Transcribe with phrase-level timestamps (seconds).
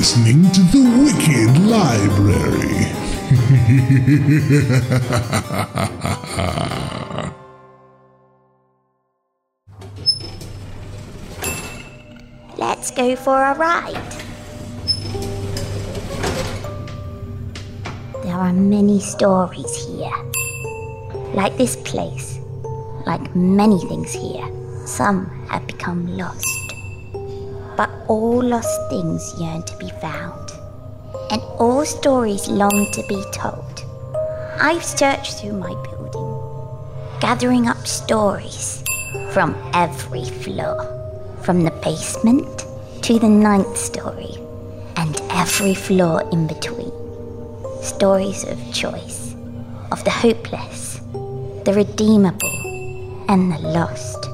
[0.00, 2.88] Listening to the Wicked Library.
[12.56, 14.12] Let's go for a ride.
[18.22, 20.16] There are many stories here.
[21.34, 22.38] Like this place,
[23.04, 24.48] like many things here,
[24.86, 26.59] some have become lost.
[28.10, 30.50] All lost things yearn to be found,
[31.30, 33.84] and all stories long to be told.
[34.60, 38.82] I've searched through my building, gathering up stories
[39.30, 40.76] from every floor
[41.42, 42.66] from the basement
[43.02, 44.34] to the ninth story,
[44.96, 46.90] and every floor in between.
[47.80, 49.36] Stories of choice,
[49.92, 50.98] of the hopeless,
[51.62, 52.56] the redeemable,
[53.28, 54.28] and the lost.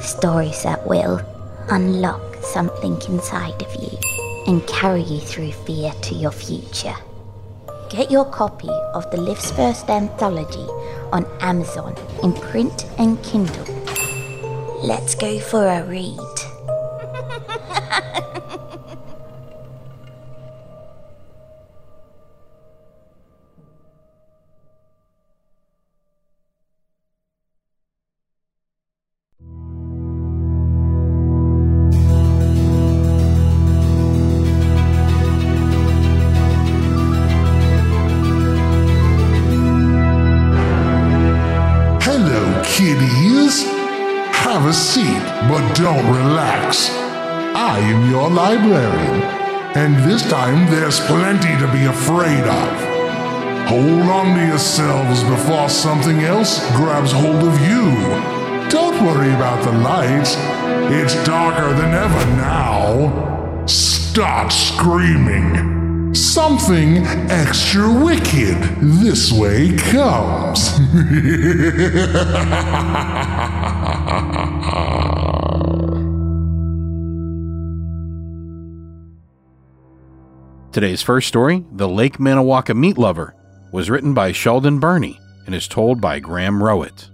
[0.00, 1.20] Stories that will
[1.68, 3.98] unlock something inside of you
[4.46, 6.94] and carry you through fear to your future.
[7.90, 10.66] Get your copy of the Lift's First Anthology
[11.12, 13.66] on Amazon in print and Kindle.
[14.84, 16.33] Let's go for a read.
[50.34, 52.72] Time there's plenty to be afraid of.
[53.68, 57.84] Hold on to yourselves before something else grabs hold of you.
[58.68, 60.34] Don't worry about the lights.
[60.98, 63.64] It's darker than ever now.
[63.66, 66.12] Start screaming.
[66.12, 70.60] Something extra wicked this way comes.
[80.74, 83.36] Today's first story, The Lake Manawanka Meat Lover,
[83.70, 87.10] was written by Sheldon Burney and is told by Graham Rowett.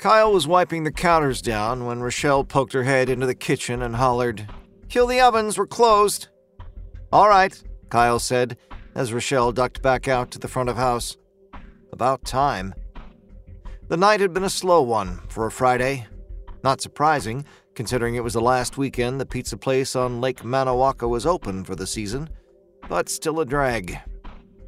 [0.00, 3.94] Kyle was wiping the counters down when Rochelle poked her head into the kitchen and
[3.94, 4.48] hollered,
[4.88, 6.26] Kill the ovens, we're closed.
[7.12, 8.56] All right, Kyle said,
[8.96, 11.16] as Rochelle ducked back out to the front of house.
[11.92, 12.74] About time.
[13.86, 16.08] The night had been a slow one for a Friday.
[16.64, 17.44] Not surprising,
[17.80, 21.74] considering it was the last weekend the pizza place on Lake Manawaka was open for
[21.74, 22.28] the season,
[22.90, 23.98] but still a drag.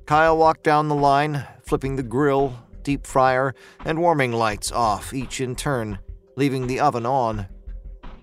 [0.07, 5.43] Kyle walked down the line, flipping the grill, deep fryer, and warming lights off, each
[5.43, 5.99] in turn,
[6.37, 7.49] leaving the oven on.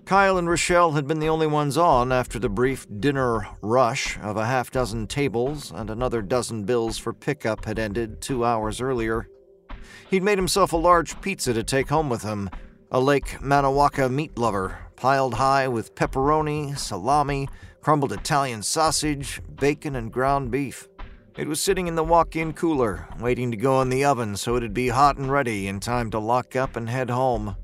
[0.06, 4.36] Kyle and Rochelle had been the only ones on after the brief dinner rush of
[4.36, 9.28] a half dozen tables and another dozen bills for pickup had ended two hours earlier.
[10.10, 12.50] He'd made himself a large pizza to take home with him,
[12.92, 17.48] a Lake Manawaka meat lover, piled high with pepperoni, salami,
[17.80, 20.88] crumbled Italian sausage, bacon, and ground beef.
[21.36, 24.56] It was sitting in the walk in cooler, waiting to go in the oven so
[24.56, 27.54] it'd be hot and ready in time to lock up and head home.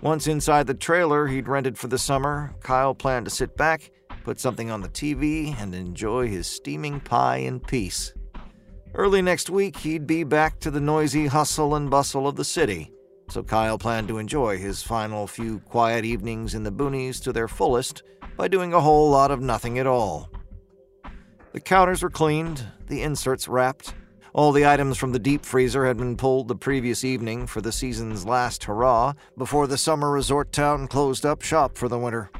[0.00, 3.90] Once inside the trailer he'd rented for the summer, Kyle planned to sit back,
[4.24, 8.14] put something on the TV, and enjoy his steaming pie in peace.
[8.94, 12.90] Early next week, he'd be back to the noisy hustle and bustle of the city,
[13.28, 17.48] so Kyle planned to enjoy his final few quiet evenings in the boonies to their
[17.48, 18.02] fullest
[18.36, 20.30] by doing a whole lot of nothing at all.
[21.52, 23.94] The counters were cleaned, the inserts wrapped.
[24.32, 27.72] All the items from the deep freezer had been pulled the previous evening for the
[27.72, 32.30] season's last hurrah before the summer resort town closed up shop for the winter.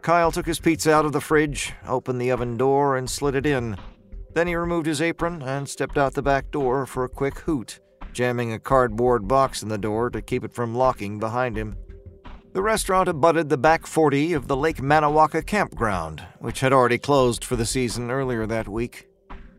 [0.00, 3.46] Kyle took his pizza out of the fridge, opened the oven door, and slid it
[3.46, 3.76] in.
[4.34, 7.80] Then he removed his apron and stepped out the back door for a quick hoot,
[8.12, 11.76] jamming a cardboard box in the door to keep it from locking behind him.
[12.52, 17.44] The restaurant abutted the back 40 of the Lake Manawaka campground, which had already closed
[17.44, 19.08] for the season earlier that week.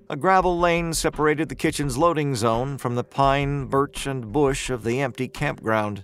[0.10, 4.84] A gravel lane separated the kitchen's loading zone from the pine, birch, and bush of
[4.84, 6.04] the empty campground.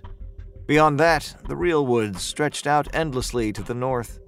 [0.66, 4.18] Beyond that, the real woods stretched out endlessly to the north.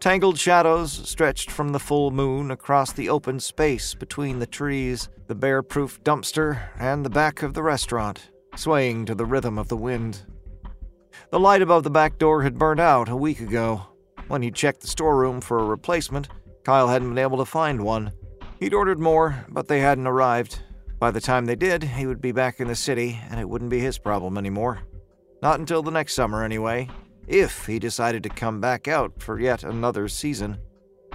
[0.00, 5.34] Tangled shadows stretched from the full moon across the open space between the trees, the
[5.34, 9.76] bear proof dumpster, and the back of the restaurant, swaying to the rhythm of the
[9.76, 10.22] wind.
[11.30, 13.82] The light above the back door had burned out a week ago.
[14.28, 16.28] When he checked the storeroom for a replacement,
[16.64, 18.12] Kyle hadn't been able to find one.
[18.60, 20.60] He'd ordered more, but they hadn't arrived.
[20.98, 23.70] By the time they did, he would be back in the city, and it wouldn't
[23.70, 24.80] be his problem anymore.
[25.42, 26.88] Not until the next summer, anyway,
[27.28, 30.58] if he decided to come back out for yet another season.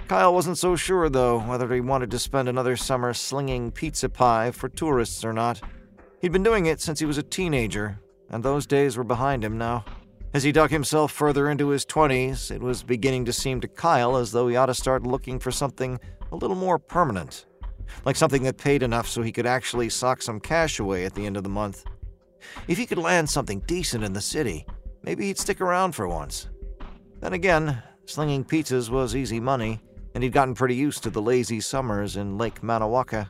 [0.08, 4.50] Kyle wasn't so sure, though, whether he wanted to spend another summer slinging pizza pie
[4.50, 5.60] for tourists or not.
[6.20, 7.98] He'd been doing it since he was a teenager,
[8.30, 9.84] and those days were behind him now.
[10.34, 14.16] As he dug himself further into his 20s, it was beginning to seem to Kyle
[14.16, 15.98] as though he ought to start looking for something
[16.32, 17.46] a little more permanent,
[18.04, 21.24] like something that paid enough so he could actually sock some cash away at the
[21.24, 21.84] end of the month.
[22.68, 24.66] If he could land something decent in the city,
[25.04, 26.48] maybe he'd stick around for once.
[27.20, 29.80] Then again, slinging pizzas was easy money,
[30.14, 33.28] and he'd gotten pretty used to the lazy summers in Lake Manawaka.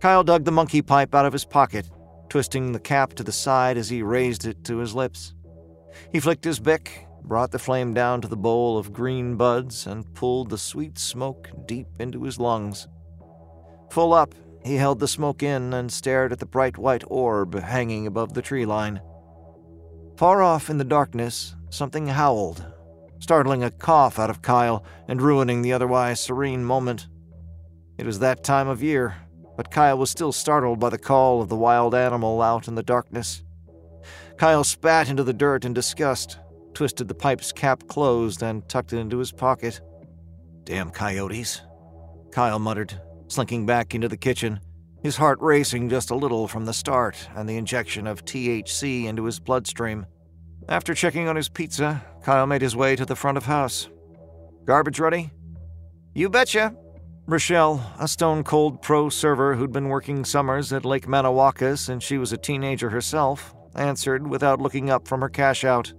[0.00, 1.90] Kyle dug the monkey pipe out of his pocket,
[2.28, 5.34] twisting the cap to the side as he raised it to his lips.
[6.12, 10.12] He flicked his Bic, brought the flame down to the bowl of green buds, and
[10.14, 12.86] pulled the sweet smoke deep into his lungs.
[13.90, 14.34] Full up,
[14.64, 18.42] he held the smoke in and stared at the bright white orb hanging above the
[18.42, 19.00] tree line.
[20.18, 22.66] Far off in the darkness, something howled,
[23.20, 27.06] startling a cough out of Kyle and ruining the otherwise serene moment.
[27.98, 29.14] It was that time of year,
[29.56, 32.82] but Kyle was still startled by the call of the wild animal out in the
[32.82, 33.44] darkness.
[34.36, 36.40] Kyle spat into the dirt in disgust,
[36.74, 39.80] twisted the pipe's cap closed, and tucked it into his pocket.
[40.64, 41.60] Damn coyotes,
[42.32, 44.58] Kyle muttered, slinking back into the kitchen,
[45.02, 49.24] his heart racing just a little from the start and the injection of THC into
[49.24, 50.06] his bloodstream.
[50.68, 53.88] After checking on his pizza, Kyle made his way to the front of house.
[54.64, 55.30] Garbage ready?
[56.14, 56.74] You betcha.
[57.26, 62.18] Rochelle, a stone cold pro server who'd been working summers at Lake Manawaka since she
[62.18, 65.92] was a teenager herself, answered without looking up from her cash out.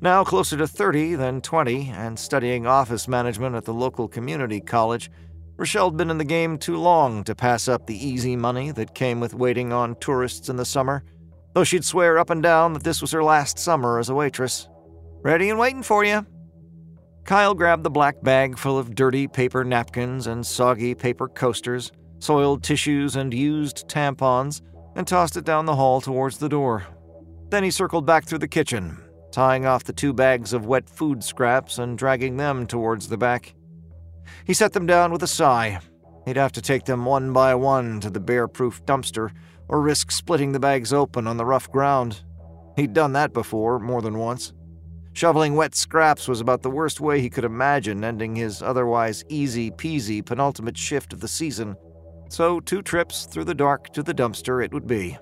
[0.00, 5.10] Now closer to 30 than 20 and studying office management at the local community college,
[5.56, 9.20] Rochelle'd been in the game too long to pass up the easy money that came
[9.20, 11.02] with waiting on tourists in the summer,
[11.54, 14.68] though she'd swear up and down that this was her last summer as a waitress.
[15.22, 16.26] Ready and waiting for you.
[17.24, 22.62] Kyle grabbed the black bag full of dirty paper napkins and soggy paper coasters, soiled
[22.62, 24.60] tissues, and used tampons
[24.94, 26.86] and tossed it down the hall towards the door.
[27.48, 28.98] Then he circled back through the kitchen,
[29.32, 33.54] tying off the two bags of wet food scraps and dragging them towards the back.
[34.44, 35.80] He set them down with a sigh.
[36.24, 39.30] He'd have to take them one by one to the bear proof dumpster
[39.68, 42.22] or risk splitting the bags open on the rough ground.
[42.76, 44.52] He'd done that before, more than once.
[45.12, 49.70] Shoveling wet scraps was about the worst way he could imagine ending his otherwise easy
[49.70, 51.76] peasy penultimate shift of the season
[52.28, 55.16] so two trips through the dark to the dumpster it would be.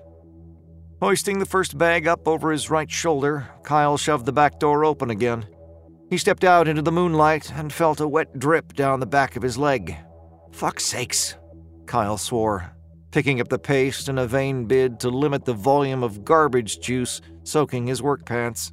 [1.01, 5.09] Hoisting the first bag up over his right shoulder, Kyle shoved the back door open
[5.09, 5.45] again.
[6.09, 9.43] He stepped out into the moonlight and felt a wet drip down the back of
[9.43, 9.95] his leg.
[10.51, 11.35] Fuck's sakes,
[11.85, 12.71] Kyle swore,
[13.11, 17.21] picking up the paste in a vain bid to limit the volume of garbage juice
[17.43, 18.71] soaking his work pants.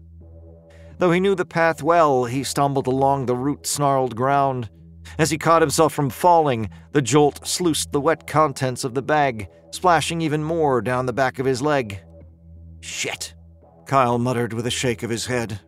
[0.98, 4.68] Though he knew the path well, he stumbled along the root snarled ground
[5.18, 9.48] as he caught himself from falling, the jolt sluiced the wet contents of the bag,
[9.70, 12.00] splashing even more down the back of his leg.
[12.80, 13.34] Shit,
[13.86, 15.60] Kyle muttered with a shake of his head.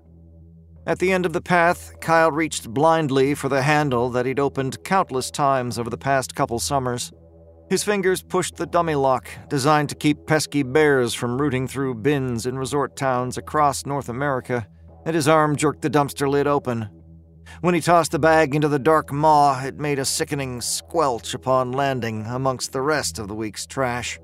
[0.87, 4.85] At the end of the path, Kyle reached blindly for the handle that he'd opened
[4.85, 7.11] countless times over the past couple summers.
[7.71, 12.45] His fingers pushed the dummy lock, designed to keep pesky bears from rooting through bins
[12.45, 14.69] in resort towns across North America,
[15.07, 16.91] and his arm jerked the dumpster lid open.
[17.63, 21.73] When he tossed the bag into the dark maw, it made a sickening squelch upon
[21.73, 24.19] landing amongst the rest of the week's trash.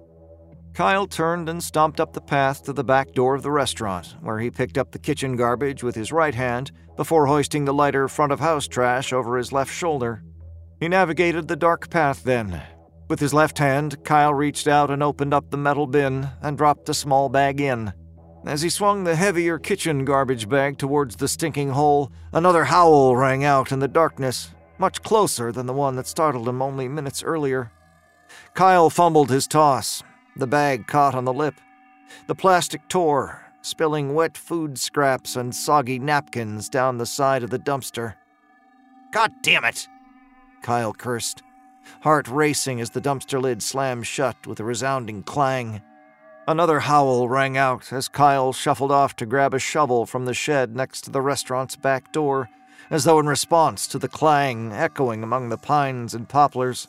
[0.81, 4.39] Kyle turned and stomped up the path to the back door of the restaurant, where
[4.39, 8.33] he picked up the kitchen garbage with his right hand before hoisting the lighter front
[8.33, 10.23] of house trash over his left shoulder.
[10.79, 12.63] He navigated the dark path then.
[13.11, 16.89] With his left hand, Kyle reached out and opened up the metal bin and dropped
[16.89, 17.93] a small bag in.
[18.47, 23.45] As he swung the heavier kitchen garbage bag towards the stinking hole, another howl rang
[23.45, 27.71] out in the darkness, much closer than the one that startled him only minutes earlier.
[28.55, 30.03] Kyle fumbled his toss.
[30.41, 31.61] The bag caught on the lip.
[32.27, 37.59] The plastic tore, spilling wet food scraps and soggy napkins down the side of the
[37.59, 38.15] dumpster.
[39.13, 39.87] God damn it!
[40.63, 41.43] Kyle cursed,
[42.01, 45.83] heart racing as the dumpster lid slammed shut with a resounding clang.
[46.49, 50.75] Another howl rang out as Kyle shuffled off to grab a shovel from the shed
[50.75, 52.49] next to the restaurant's back door,
[52.89, 56.89] as though in response to the clang echoing among the pines and poplars.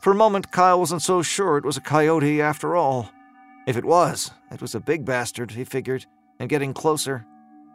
[0.00, 3.10] For a moment, Kyle wasn't so sure it was a coyote after all.
[3.66, 6.06] If it was, it was a big bastard, he figured,
[6.38, 7.26] and getting closer.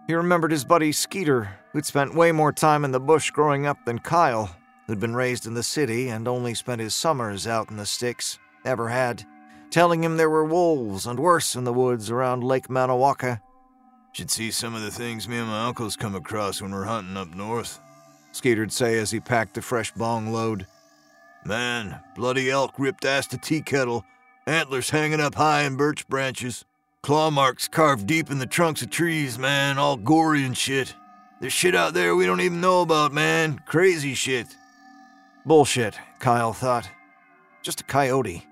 [0.07, 3.77] He remembered his buddy Skeeter, who'd spent way more time in the bush growing up
[3.85, 4.55] than Kyle,
[4.87, 8.39] who'd been raised in the city and only spent his summers out in the sticks,
[8.65, 9.23] ever had,
[9.69, 13.39] telling him there were wolves and worse in the woods around Lake Manawanka.
[14.13, 17.17] Should see some of the things me and my uncles come across when we're hunting
[17.17, 17.79] up north.
[18.31, 20.65] Skeeter'd say as he packed a fresh bong load.
[21.45, 24.03] Man, bloody elk ripped ass to tea kettle,
[24.47, 26.65] antlers hanging up high in birch branches,
[27.03, 30.95] claw marks carved deep in the trunks of trees, man, all gory and shit.
[31.39, 33.59] There's shit out there we don't even know about, man.
[33.67, 34.47] Crazy shit.
[35.45, 36.89] Bullshit, Kyle thought.
[37.61, 38.43] Just a coyote.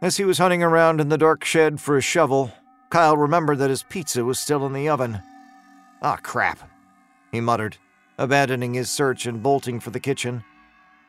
[0.00, 2.50] As he was hunting around in the dark shed for a shovel,
[2.88, 5.20] Kyle remembered that his pizza was still in the oven.
[6.00, 6.60] Ah, crap,
[7.30, 7.76] he muttered,
[8.16, 10.42] abandoning his search and bolting for the kitchen.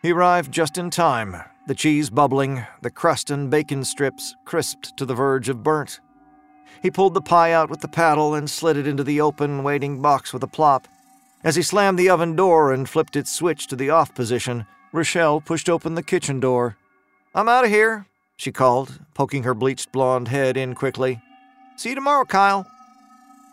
[0.07, 1.35] He arrived just in time,
[1.67, 5.99] the cheese bubbling, the crust and bacon strips crisped to the verge of burnt.
[6.81, 10.01] He pulled the pie out with the paddle and slid it into the open, waiting
[10.01, 10.87] box with a plop.
[11.43, 15.41] As he slammed the oven door and flipped its switch to the off position, Rochelle
[15.41, 16.77] pushed open the kitchen door.
[17.35, 18.05] I'm out of here,
[18.37, 21.21] she called, poking her bleached blonde head in quickly.
[21.75, 22.65] See you tomorrow, Kyle.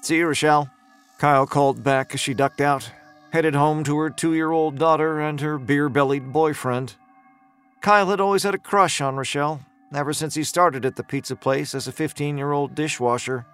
[0.02, 0.70] See you, Rochelle.
[1.18, 2.92] Kyle called back as she ducked out,
[3.34, 6.94] headed home to her two year old daughter and her beer bellied boyfriend.
[7.80, 9.60] Kyle had always had a crush on Rochelle,
[9.92, 13.44] ever since he started at the pizza place as a 15 year old dishwasher.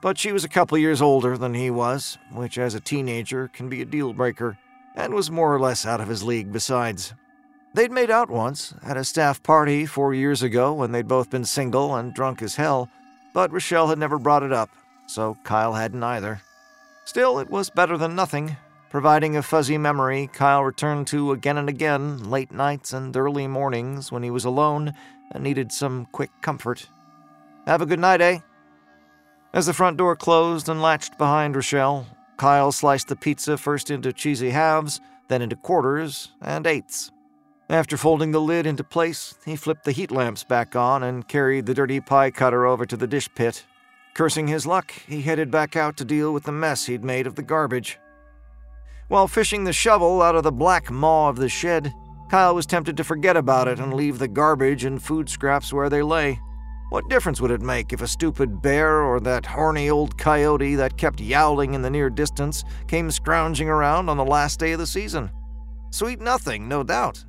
[0.00, 3.68] But she was a couple years older than he was, which as a teenager can
[3.68, 4.58] be a deal breaker,
[4.96, 7.14] and was more or less out of his league besides.
[7.72, 11.44] They'd made out once, at a staff party four years ago when they'd both been
[11.44, 12.90] single and drunk as hell,
[13.32, 14.70] but Rochelle had never brought it up,
[15.06, 16.42] so Kyle hadn't either.
[17.04, 18.56] Still, it was better than nothing,
[18.94, 24.12] providing a fuzzy memory Kyle returned to again and again, late nights and early mornings
[24.12, 24.94] when he was alone
[25.32, 26.86] and needed some quick comfort.
[27.66, 28.38] Have a good night, eh?
[29.52, 34.12] As the front door closed and latched behind Rochelle, Kyle sliced the pizza first into
[34.12, 37.10] cheesy halves, then into quarters and eighths.
[37.68, 41.66] After folding the lid into place, he flipped the heat lamps back on and carried
[41.66, 43.64] the dirty pie cutter over to the dish pit.
[44.14, 47.34] Cursing his luck, he headed back out to deal with the mess he'd made of
[47.34, 47.98] the garbage.
[49.08, 51.92] While fishing the shovel out of the black maw of the shed,
[52.30, 55.90] Kyle was tempted to forget about it and leave the garbage and food scraps where
[55.90, 56.40] they lay.
[56.88, 60.96] What difference would it make if a stupid bear or that horny old coyote that
[60.96, 64.86] kept yowling in the near distance came scrounging around on the last day of the
[64.86, 65.30] season?
[65.90, 67.24] Sweet nothing, no doubt.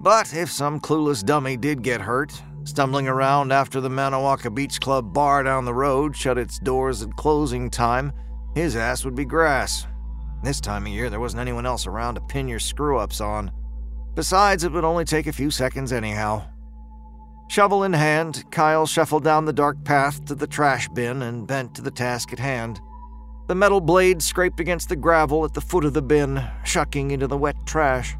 [0.00, 2.32] But if some clueless dummy did get hurt,
[2.64, 7.14] stumbling around after the Manawaka Beach Club bar down the road shut its doors at
[7.16, 8.12] closing time,
[8.54, 9.86] his ass would be grass.
[10.42, 13.50] This time of year, there wasn't anyone else around to pin your screw ups on.
[14.14, 16.46] Besides, it would only take a few seconds anyhow.
[17.48, 21.74] Shovel in hand, Kyle shuffled down the dark path to the trash bin and bent
[21.74, 22.80] to the task at hand.
[23.48, 27.28] The metal blade scraped against the gravel at the foot of the bin, shucking into
[27.28, 28.16] the wet trash.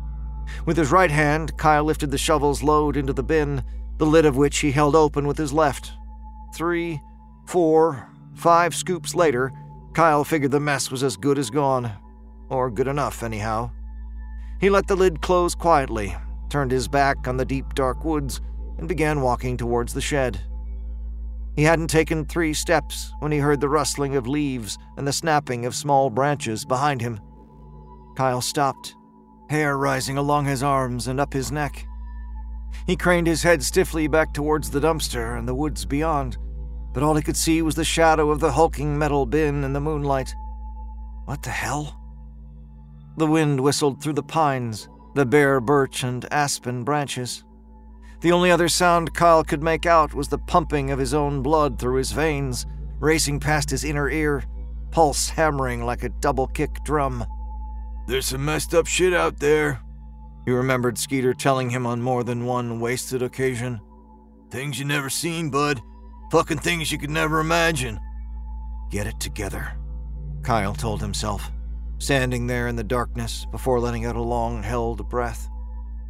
[0.64, 3.64] With his right hand, Kyle lifted the shovel's load into the bin,
[3.98, 5.92] the lid of which he held open with his left.
[6.54, 7.00] Three,
[7.46, 9.50] four, five scoops later,
[9.94, 11.90] Kyle figured the mess was as good as gone.
[12.48, 13.70] Or good enough, anyhow.
[14.60, 16.14] He let the lid close quietly,
[16.48, 18.40] turned his back on the deep dark woods,
[18.78, 20.40] and began walking towards the shed.
[21.56, 25.64] He hadn't taken three steps when he heard the rustling of leaves and the snapping
[25.64, 27.18] of small branches behind him.
[28.14, 28.94] Kyle stopped,
[29.48, 31.86] hair rising along his arms and up his neck.
[32.86, 36.36] He craned his head stiffly back towards the dumpster and the woods beyond,
[36.92, 39.80] but all he could see was the shadow of the hulking metal bin in the
[39.80, 40.34] moonlight.
[41.24, 41.98] What the hell?
[43.16, 47.44] The wind whistled through the pines, the bare birch and aspen branches.
[48.20, 51.78] The only other sound Kyle could make out was the pumping of his own blood
[51.78, 52.66] through his veins,
[52.98, 54.44] racing past his inner ear,
[54.90, 57.24] pulse hammering like a double kick drum.
[58.06, 59.80] There's some messed up shit out there,
[60.46, 63.80] he remembered Skeeter telling him on more than one wasted occasion.
[64.50, 65.82] Things you never seen, bud.
[66.30, 67.98] Fucking things you could never imagine.
[68.90, 69.72] Get it together,
[70.44, 71.50] Kyle told himself,
[71.98, 75.48] standing there in the darkness before letting out a long held breath.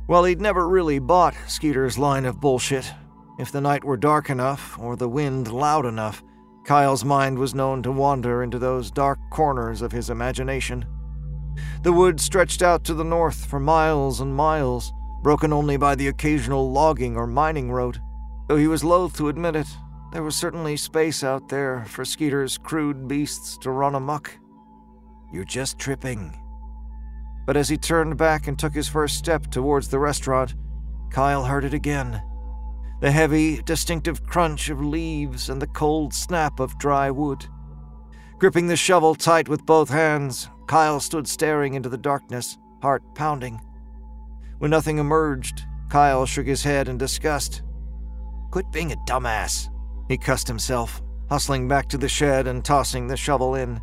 [0.08, 2.92] Well, he'd never really bought Skeeter's line of bullshit.
[3.38, 6.22] If the night were dark enough, or the wind loud enough,
[6.64, 10.84] Kyle's mind was known to wander into those dark corners of his imagination.
[11.82, 16.08] The woods stretched out to the north for miles and miles, broken only by the
[16.08, 18.00] occasional logging or mining road.
[18.48, 19.68] Though he was loath to admit it,
[20.12, 24.38] there was certainly space out there for Skeeter's crude beasts to run amuck.
[25.32, 26.36] You're just tripping,
[27.46, 30.54] But as he turned back and took his first step towards the restaurant,
[31.10, 32.22] Kyle heard it again
[33.00, 37.44] the heavy, distinctive crunch of leaves and the cold snap of dry wood.
[38.38, 43.60] Gripping the shovel tight with both hands, Kyle stood staring into the darkness, heart pounding.
[44.58, 47.62] When nothing emerged, Kyle shook his head in disgust.
[48.50, 49.68] Quit being a dumbass,
[50.08, 53.80] he cussed himself, hustling back to the shed and tossing the shovel in.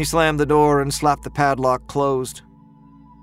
[0.00, 2.40] He slammed the door and slapped the padlock closed.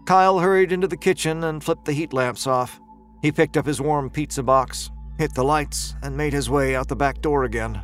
[0.06, 2.80] Kyle hurried into the kitchen and flipped the heat lamps off.
[3.24, 6.88] He picked up his warm pizza box, hit the lights, and made his way out
[6.88, 7.82] the back door again.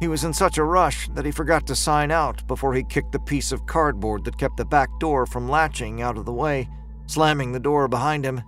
[0.00, 3.12] He was in such a rush that he forgot to sign out before he kicked
[3.12, 6.68] the piece of cardboard that kept the back door from latching out of the way,
[7.06, 8.42] slamming the door behind him.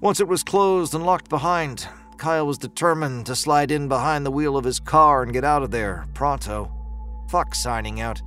[0.00, 4.30] Once it was closed and locked behind, Kyle was determined to slide in behind the
[4.30, 6.70] wheel of his car and get out of there, pronto.
[7.28, 8.22] Fuck signing out.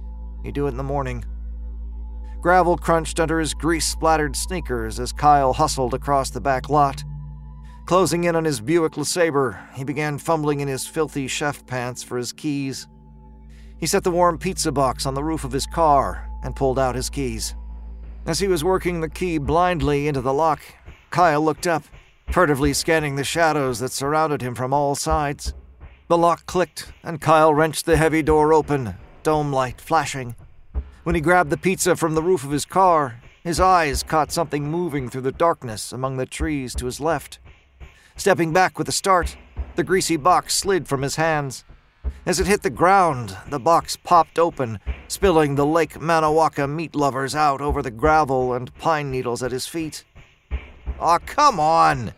[0.45, 1.25] He'd do it in the morning.
[2.39, 7.03] Gravel crunched under his grease splattered sneakers as Kyle hustled across the back lot.
[7.87, 12.15] Closing in on his Buick LeSabre, he began fumbling in his filthy chef pants for
[12.15, 12.87] his keys.
[13.79, 16.93] He set the warm pizza box on the roof of his car and pulled out
[16.93, 17.55] his keys.
[18.27, 20.61] As he was working the key blindly into the lock,
[21.09, 21.85] Kyle looked up,
[22.29, 25.55] furtively scanning the shadows that surrounded him from all sides.
[26.07, 30.35] The lock clicked, and Kyle wrenched the heavy door open, dome light flashing.
[31.03, 34.69] When he grabbed the pizza from the roof of his car, his eyes caught something
[34.69, 37.39] moving through the darkness among the trees to his left.
[38.15, 39.35] Stepping back with a start,
[39.75, 41.65] the greasy box slid from his hands.
[42.27, 47.33] As it hit the ground, the box popped open, spilling the Lake Manawaka meat lovers
[47.33, 50.05] out over the gravel and pine needles at his feet.
[50.99, 52.13] Aw, oh, come on!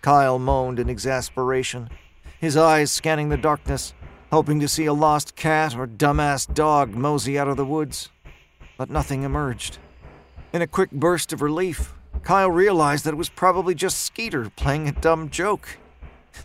[0.00, 1.90] Kyle moaned in exasperation,
[2.40, 3.92] his eyes scanning the darkness,
[4.30, 8.10] hoping to see a lost cat or dumbass dog mosey out of the woods.
[8.76, 9.78] But nothing emerged.
[10.52, 14.88] In a quick burst of relief, Kyle realized that it was probably just Skeeter playing
[14.88, 15.78] a dumb joke.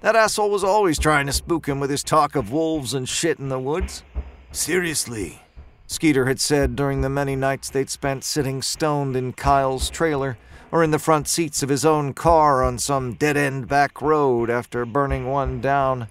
[0.02, 3.40] That asshole was always trying to spook him with his talk of wolves and shit
[3.40, 4.04] in the woods.
[4.52, 5.42] Seriously,
[5.88, 10.38] Skeeter had said during the many nights they'd spent sitting stoned in Kyle's trailer
[10.72, 14.50] or in the front seats of his own car on some dead end back road
[14.50, 16.08] after burning one down.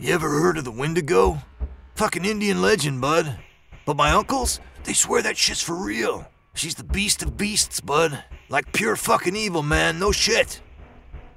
[0.00, 1.38] You ever heard of the Wendigo?
[1.96, 3.36] Fucking Indian legend, bud.
[3.84, 6.30] But my uncles, they swear that shit's for real.
[6.54, 8.22] She's the beast of beasts, bud.
[8.48, 9.98] Like pure fucking evil, man.
[9.98, 10.62] No shit.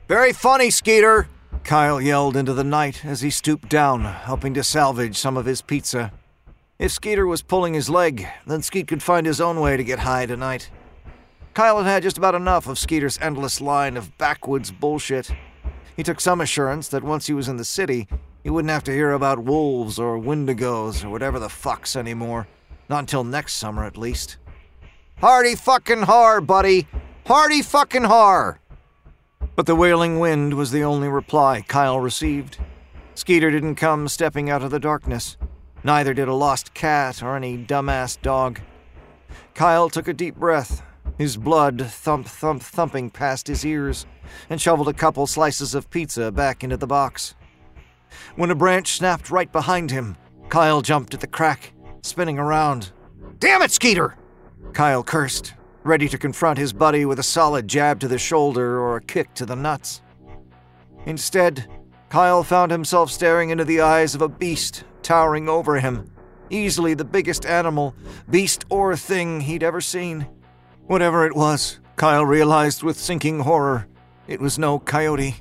[0.07, 1.27] Very funny, Skeeter,
[1.63, 5.63] Kyle yelled into the night as he stooped down, helping to salvage some of his
[5.63, 6.11] pizza.
[6.77, 9.99] If Skeeter was pulling his leg, then Skeet could find his own way to get
[9.99, 10.69] high tonight.
[11.55, 15.31] Kyle had had just about enough of Skeeter's endless line of backwoods bullshit.
[15.95, 18.07] He took some assurance that once he was in the city,
[18.43, 22.47] he wouldn't have to hear about wolves or wendigos or whatever the fucks anymore.
[22.89, 24.37] Not until next summer, at least.
[25.19, 26.87] Hardy fucking har, buddy!
[27.25, 28.59] Hardy fucking har!
[29.55, 32.57] But the wailing wind was the only reply Kyle received.
[33.15, 35.37] Skeeter didn't come stepping out of the darkness.
[35.83, 38.61] Neither did a lost cat or any dumbass dog.
[39.53, 40.81] Kyle took a deep breath,
[41.17, 44.05] his blood thump thump thumping past his ears,
[44.49, 47.35] and shoveled a couple slices of pizza back into the box.
[48.35, 50.17] When a branch snapped right behind him,
[50.49, 52.91] Kyle jumped at the crack, spinning around.
[53.39, 54.15] Damn it, Skeeter!
[54.73, 58.97] Kyle cursed, ready to confront his buddy with a solid jab to the shoulder or
[58.97, 60.01] a kick to the nuts.
[61.05, 61.67] Instead,
[62.09, 66.11] Kyle found himself staring into the eyes of a beast towering over him,
[66.49, 67.95] easily the biggest animal,
[68.29, 70.27] beast or thing he'd ever seen.
[70.87, 73.87] Whatever it was, Kyle realized with sinking horror,
[74.27, 75.35] it was no coyote.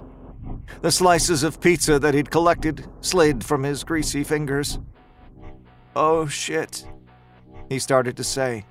[0.82, 4.78] The slices of pizza that he'd collected slid from his greasy fingers.
[5.94, 6.86] Oh shit,
[7.68, 8.64] he started to say.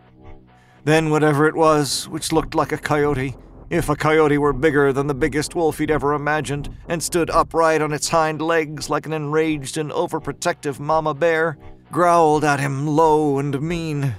[0.86, 3.36] Then, whatever it was, which looked like a coyote,
[3.70, 7.82] if a coyote were bigger than the biggest wolf he'd ever imagined, and stood upright
[7.82, 11.58] on its hind legs like an enraged and overprotective mama bear,
[11.92, 14.16] growled at him low and mean.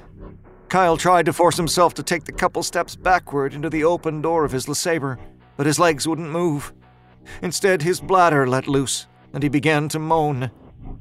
[0.68, 4.44] Kyle tried to force himself to take the couple steps backward into the open door
[4.44, 5.18] of his LeSabre,
[5.56, 6.72] but his legs wouldn't move.
[7.42, 10.50] Instead, his bladder let loose, and he began to moan,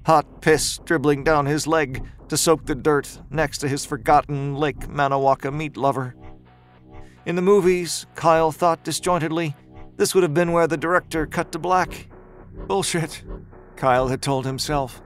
[0.06, 4.88] hot piss dribbling down his leg to soak the dirt next to his forgotten Lake
[4.88, 6.16] Manawaka meat lover.
[7.26, 9.56] In the movies, Kyle thought disjointedly,
[9.98, 12.08] this would have been where the director cut to black.
[12.68, 13.24] Bullshit,
[13.76, 15.02] Kyle had told himself.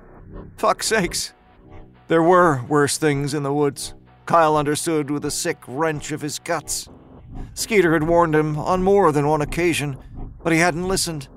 [0.57, 1.33] Fuck sakes.
[2.07, 3.95] There were worse things in the woods.
[4.25, 6.89] Kyle understood with a sick wrench of his guts.
[7.55, 9.97] Skeeter had warned him on more than one occasion,
[10.43, 11.27] but he hadn't listened.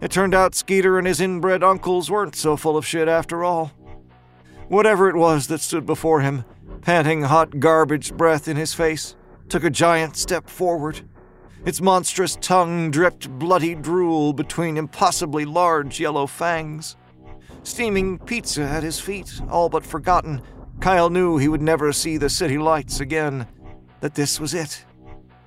[0.00, 3.72] It turned out Skeeter and his inbred uncles weren't so full of shit after all.
[4.68, 6.44] Whatever it was that stood before him,
[6.82, 9.16] panting hot garbage breath in his face,
[9.48, 11.00] took a giant step forward.
[11.64, 16.96] Its monstrous tongue dripped bloody drool between impossibly large yellow fangs.
[17.64, 20.40] Steaming pizza at his feet, all but forgotten,
[20.80, 23.48] Kyle knew he would never see the city lights again,
[24.00, 24.85] that this was it.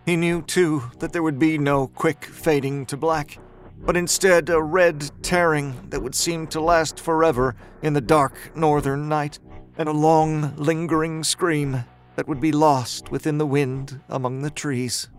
[0.09, 3.37] He knew, too, that there would be no quick fading to black,
[3.77, 9.07] but instead a red tearing that would seem to last forever in the dark northern
[9.07, 9.37] night,
[9.77, 11.83] and a long, lingering scream
[12.15, 15.09] that would be lost within the wind among the trees.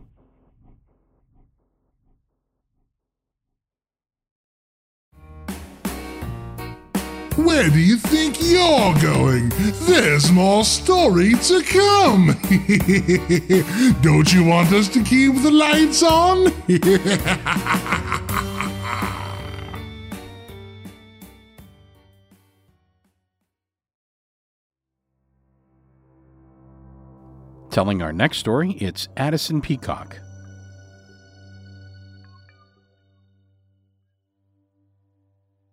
[7.36, 9.50] Where do you think you're going?
[9.86, 12.26] There's more story to come.
[14.02, 16.52] Don't you want us to keep the lights on?
[27.70, 30.18] Telling our next story, it's Addison Peacock.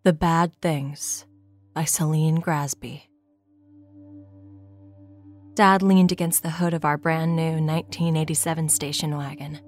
[0.04, 1.27] The Bad Things
[1.78, 3.04] by Celine Grasby.
[5.54, 9.60] Dad leaned against the hood of our brand new 1987 station wagon.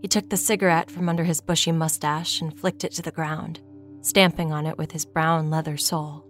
[0.00, 3.58] He took the cigarette from under his bushy mustache and flicked it to the ground,
[4.00, 6.24] stamping on it with his brown leather sole.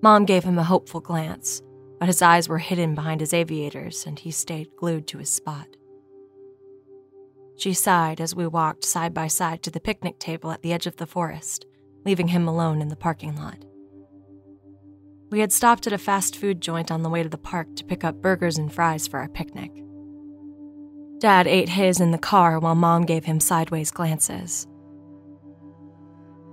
[0.00, 1.60] Mom gave him a hopeful glance,
[1.98, 5.66] but his eyes were hidden behind his aviators and he stayed glued to his spot.
[7.56, 10.86] She sighed as we walked side by side to the picnic table at the edge
[10.86, 11.66] of the forest,
[12.04, 13.64] leaving him alone in the parking lot.
[15.30, 17.84] We had stopped at a fast food joint on the way to the park to
[17.84, 19.72] pick up burgers and fries for our picnic.
[21.18, 24.66] Dad ate his in the car while Mom gave him sideways glances.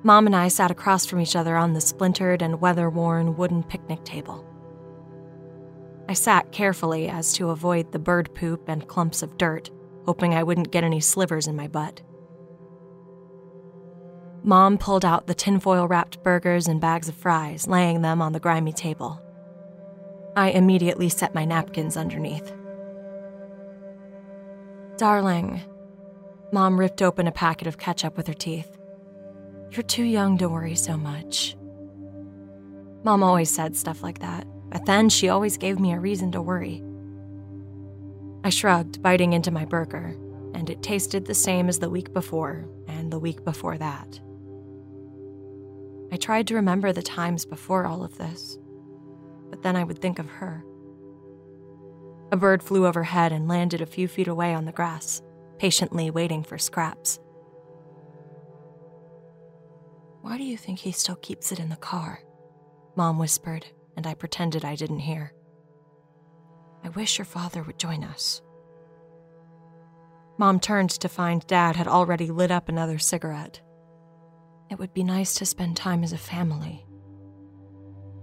[0.04, 3.62] Mom and I sat across from each other on the splintered and weather worn wooden
[3.62, 4.48] picnic table.
[6.10, 9.70] I sat carefully as to avoid the bird poop and clumps of dirt,
[10.06, 12.02] hoping I wouldn't get any slivers in my butt.
[14.44, 18.40] Mom pulled out the tinfoil wrapped burgers and bags of fries, laying them on the
[18.40, 19.22] grimy table.
[20.36, 22.52] I immediately set my napkins underneath.
[24.98, 25.62] Darling,
[26.52, 28.78] Mom ripped open a packet of ketchup with her teeth.
[29.72, 31.56] You're too young to worry so much.
[33.04, 36.42] Mom always said stuff like that, but then she always gave me a reason to
[36.42, 36.84] worry.
[38.44, 40.16] I shrugged, biting into my burger,
[40.56, 44.20] and it tasted the same as the week before and the week before that.
[46.12, 48.58] I tried to remember the times before all of this,
[49.50, 50.66] but then I would think of her.
[52.32, 55.22] A bird flew overhead and landed a few feet away on the grass,
[55.58, 57.20] patiently waiting for scraps.
[60.22, 62.20] Why do you think he still keeps it in the car?
[62.96, 65.34] Mom whispered, and I pretended I didn't hear.
[66.84, 68.42] I wish your father would join us.
[70.38, 73.62] Mom turned to find Dad had already lit up another cigarette.
[74.72, 76.86] It would be nice to spend time as a family.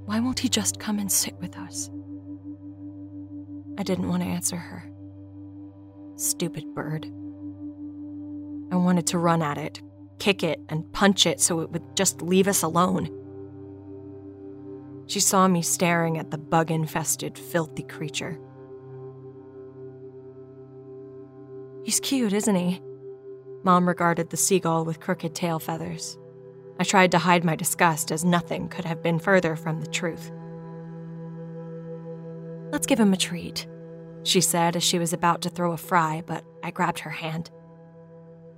[0.07, 1.91] Why won't he just come and sit with us?
[3.79, 4.91] I didn't want to answer her.
[6.17, 7.05] Stupid bird.
[8.73, 9.83] I wanted to run at it,
[10.19, 13.11] kick it, and punch it so it would just leave us alone.
[15.07, 18.39] She saw me staring at the bug infested, filthy creature.
[21.85, 22.81] He's cute, isn't he?
[23.65, 26.19] Mom regarded the seagull with crooked tail feathers.
[26.81, 30.31] I tried to hide my disgust as nothing could have been further from the truth.
[32.71, 33.67] Let's give him a treat,
[34.23, 37.51] she said as she was about to throw a fry, but I grabbed her hand.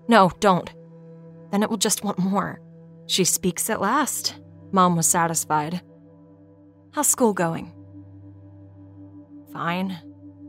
[0.09, 0.71] No, don't.
[1.51, 2.61] Then it will just want more.
[3.07, 4.39] She speaks at last.
[4.73, 5.81] Mom was satisfied.
[6.93, 7.73] How's school going?
[9.53, 9.99] Fine.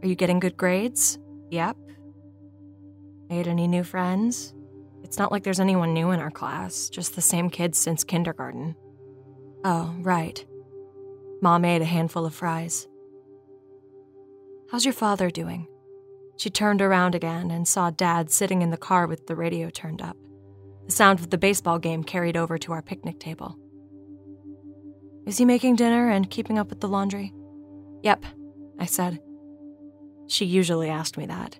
[0.02, 1.20] Are you getting good grades?
[1.52, 1.78] Yep.
[3.30, 4.54] Made any new friends?
[5.12, 8.78] It's not like there's anyone new in our class, just the same kids since kindergarten.
[9.66, 10.46] Oh, right.
[11.42, 12.88] Mom ate a handful of fries.
[14.72, 15.68] How's your father doing?
[16.38, 20.02] She turned around again and saw Dad sitting in the car with the radio turned
[20.02, 20.16] up.
[20.86, 23.60] The sound of the baseball game carried over to our picnic table.
[25.28, 27.34] Is he making dinner and keeping up with the laundry?
[28.04, 28.24] Yep,
[28.80, 29.20] I said.
[30.28, 31.60] She usually asked me that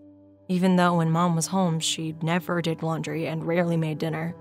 [0.52, 4.36] even though when mom was home, she never did laundry and rarely made dinner.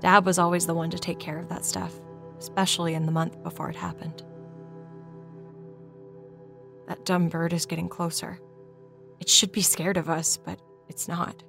[0.00, 1.92] Dad was always the one to take care of that stuff,
[2.38, 4.22] especially in the month before it happened.
[6.86, 8.38] That dumb bird is getting closer.
[9.18, 11.42] It should be scared of us, but it's not.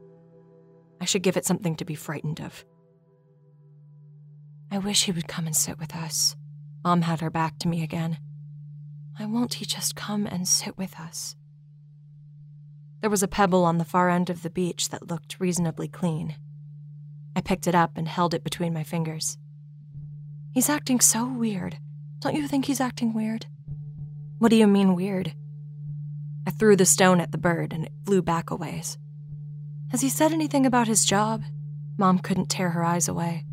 [0.99, 2.65] I should give it something to be frightened of.
[4.71, 6.35] I wish he would come and sit with us.
[6.83, 8.17] Mom had her back to me again.
[9.17, 11.35] Why won't he just come and sit with us?
[13.03, 16.35] There was a pebble on the far end of the beach that looked reasonably clean.
[17.35, 19.37] I picked it up and held it between my fingers.
[20.53, 21.79] He's acting so weird.
[22.19, 23.45] Don't you think he's acting weird?
[24.37, 25.33] What do you mean, weird?
[26.47, 28.97] I threw the stone at the bird and it flew back a ways.
[29.91, 31.43] Has he said anything about his job?
[31.97, 33.43] Mom couldn't tear her eyes away.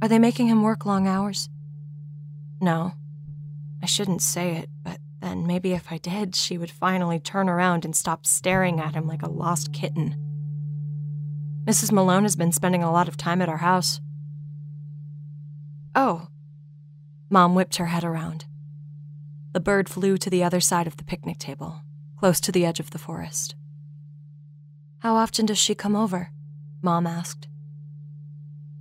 [0.00, 1.48] Are they making him work long hours?
[2.60, 2.92] No.
[3.82, 7.84] I shouldn't say it, but then maybe if I did, she would finally turn around
[7.84, 10.14] and stop staring at him like a lost kitten.
[11.64, 11.90] Mrs.
[11.90, 14.00] Malone has been spending a lot of time at our house.
[15.96, 16.28] Oh.
[17.28, 18.44] Mom whipped her head around.
[19.52, 21.80] The bird flew to the other side of the picnic table,
[22.16, 23.56] close to the edge of the forest.
[25.00, 26.30] How often does she come over?
[26.82, 27.48] Mom asked.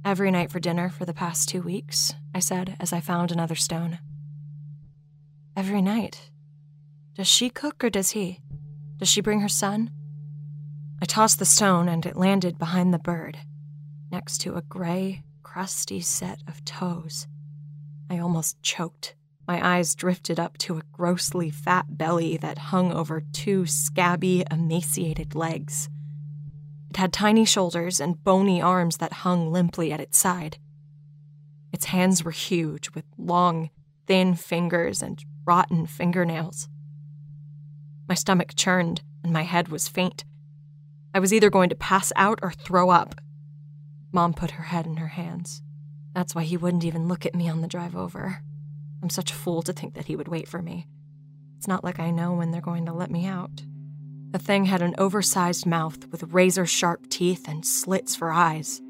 [0.03, 3.55] Every night for dinner for the past two weeks, I said as I found another
[3.55, 3.97] stone.
[5.57, 6.29] Every night.
[7.15, 8.41] Does she cook or does he?
[8.97, 9.89] Does she bring her son?
[11.01, 13.37] I tossed the stone and it landed behind the bird,
[14.11, 17.27] next to a gray, crusty set of toes.
[18.09, 19.15] I almost choked.
[19.47, 25.35] My eyes drifted up to a grossly fat belly that hung over two scabby, emaciated
[25.35, 25.87] legs.
[26.89, 30.57] It had tiny shoulders and bony arms that hung limply at its side.
[31.71, 33.69] Its hands were huge, with long,
[34.05, 36.67] thin fingers and rotten fingernails.
[38.07, 40.23] My stomach churned and my head was faint.
[41.13, 43.15] I was either going to pass out or throw up.
[44.11, 45.61] Mom put her head in her hands.
[46.13, 48.41] That's why he wouldn't even look at me on the drive over.
[49.01, 50.87] I'm such a fool to think that he would wait for me.
[51.57, 53.63] It's not like I know when they're going to let me out.
[54.31, 58.81] The thing had an oversized mouth with razor sharp teeth and slits for eyes.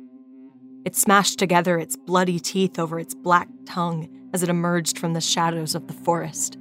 [0.84, 5.22] It smashed together its bloody teeth over its black tongue as it emerged from the
[5.22, 6.58] shadows of the forest.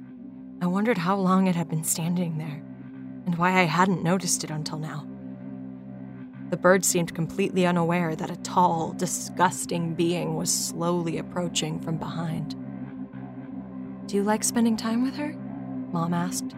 [0.65, 2.59] I wondered how long it had been standing there,
[3.27, 5.05] and why I hadn't noticed it until now.
[6.49, 12.55] The bird seemed completely unaware that a tall, disgusting being was slowly approaching from behind.
[14.07, 15.33] Do you like spending time with her?
[15.91, 16.55] Mom asked.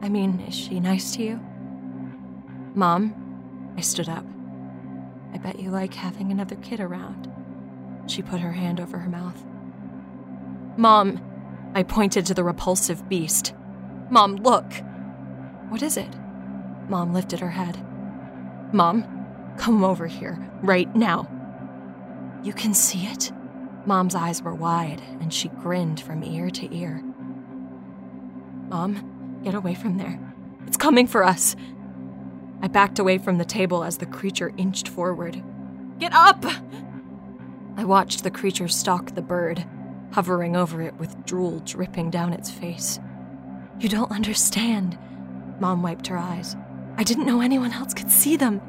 [0.00, 1.40] I mean, is she nice to you?
[2.74, 4.24] Mom, I stood up.
[5.34, 7.30] I bet you like having another kid around.
[8.06, 9.44] She put her hand over her mouth.
[10.78, 11.20] Mom,
[11.74, 13.54] I pointed to the repulsive beast.
[14.10, 14.72] Mom, look!
[15.68, 16.16] What is it?
[16.88, 17.78] Mom lifted her head.
[18.72, 19.04] Mom,
[19.56, 21.28] come over here, right now.
[22.42, 23.30] You can see it?
[23.86, 27.02] Mom's eyes were wide, and she grinned from ear to ear.
[28.68, 30.18] Mom, get away from there.
[30.66, 31.54] It's coming for us.
[32.62, 35.42] I backed away from the table as the creature inched forward.
[35.98, 36.44] Get up!
[37.76, 39.64] I watched the creature stalk the bird,
[40.12, 42.98] hovering over it with drool dripping down its face.
[43.78, 44.98] You don't understand.
[45.60, 46.56] Mom wiped her eyes.
[46.96, 48.60] I didn't know anyone else could see them.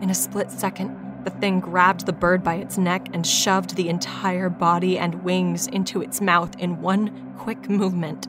[0.00, 3.88] In a split second, the thing grabbed the bird by its neck and shoved the
[3.88, 8.28] entire body and wings into its mouth in one quick movement.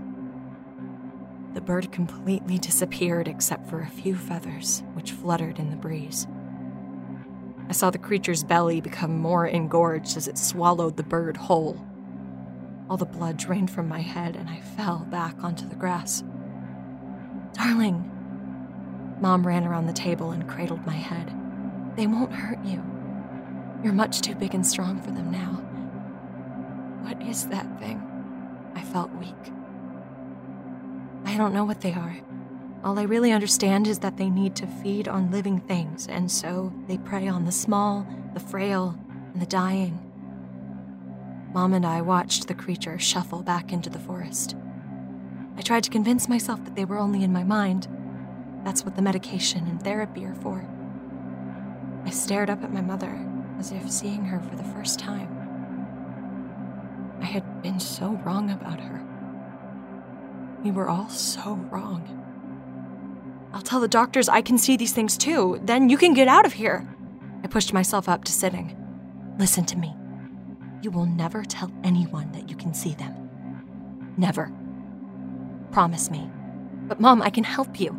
[1.53, 6.27] The bird completely disappeared except for a few feathers, which fluttered in the breeze.
[7.69, 11.86] I saw the creature's belly become more engorged as it swallowed the bird whole.
[12.89, 16.23] All the blood drained from my head, and I fell back onto the grass.
[17.53, 18.11] Darling!
[19.19, 21.33] Mom ran around the table and cradled my head.
[21.95, 22.83] They won't hurt you.
[23.83, 25.63] You're much too big and strong for them now.
[27.03, 28.01] What is that thing?
[28.75, 29.33] I felt weak.
[31.25, 32.17] I don't know what they are.
[32.83, 36.71] All I really understand is that they need to feed on living things, and so
[36.87, 38.97] they prey on the small, the frail,
[39.33, 40.06] and the dying.
[41.53, 44.55] Mom and I watched the creature shuffle back into the forest.
[45.57, 47.87] I tried to convince myself that they were only in my mind.
[48.63, 50.67] That's what the medication and therapy are for.
[52.05, 53.19] I stared up at my mother,
[53.59, 55.33] as if seeing her for the first time.
[57.21, 59.03] I had been so wrong about her.
[60.63, 62.13] We were all so wrong.
[63.53, 65.59] I'll tell the doctors I can see these things too.
[65.63, 66.87] Then you can get out of here.
[67.43, 68.77] I pushed myself up to sitting.
[69.39, 69.96] Listen to me.
[70.87, 73.13] You will never tell anyone that you can see them.
[74.15, 74.49] Never.
[75.73, 76.31] Promise me.
[76.87, 77.93] But, Mom, I can help you.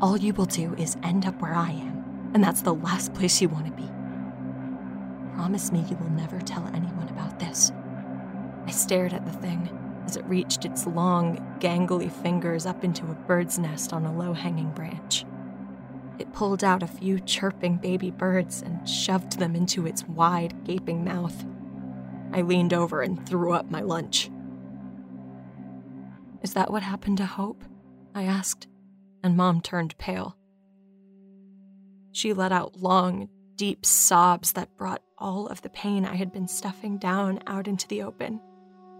[0.00, 1.92] All you will do is end up where I am
[2.32, 3.90] and that's the last place you want to be.
[5.34, 7.72] Promise me you will never tell anyone about this.
[8.66, 9.68] I stared at the thing
[10.06, 14.32] as it reached its long, gangly fingers up into a bird's nest on a low
[14.32, 15.26] hanging branch.
[16.18, 21.04] It pulled out a few chirping baby birds and shoved them into its wide, gaping
[21.04, 21.44] mouth.
[22.32, 24.30] I leaned over and threw up my lunch.
[26.42, 27.62] Is that what happened to Hope?
[28.14, 28.66] I asked.
[29.22, 30.36] and Mom turned pale.
[32.10, 36.48] She let out long, deep sobs that brought all of the pain I had been
[36.48, 38.40] stuffing down out into the open.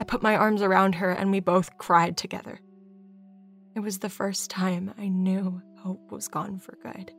[0.00, 2.60] I put my arms around her and we both cried together.
[3.74, 7.12] It was the first time I knew hope was gone for good.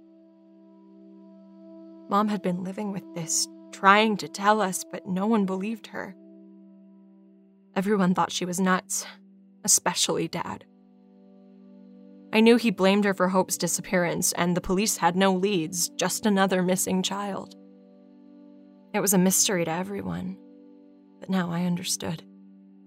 [2.10, 6.16] Mom had been living with this, trying to tell us, but no one believed her.
[7.76, 9.06] Everyone thought she was nuts,
[9.64, 10.64] especially Dad.
[12.32, 16.26] I knew he blamed her for Hope's disappearance, and the police had no leads, just
[16.26, 17.56] another missing child.
[18.94, 20.38] It was a mystery to everyone,
[21.20, 22.24] but now I understood.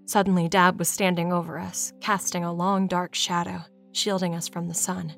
[0.05, 4.73] Suddenly, Dad was standing over us, casting a long dark shadow, shielding us from the
[4.73, 5.13] sun.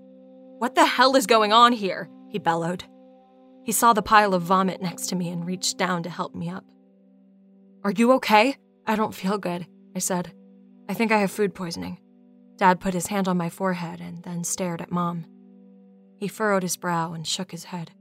[0.57, 2.09] What the hell is going on here?
[2.29, 2.83] He bellowed.
[3.69, 6.49] He saw the pile of vomit next to me and reached down to help me
[6.49, 6.65] up.
[7.83, 8.55] Are you okay?
[8.87, 10.33] I don't feel good, I said.
[10.89, 11.99] I think I have food poisoning.
[12.57, 15.27] Dad put his hand on my forehead and then stared at Mom.
[16.17, 17.91] He furrowed his brow and shook his head.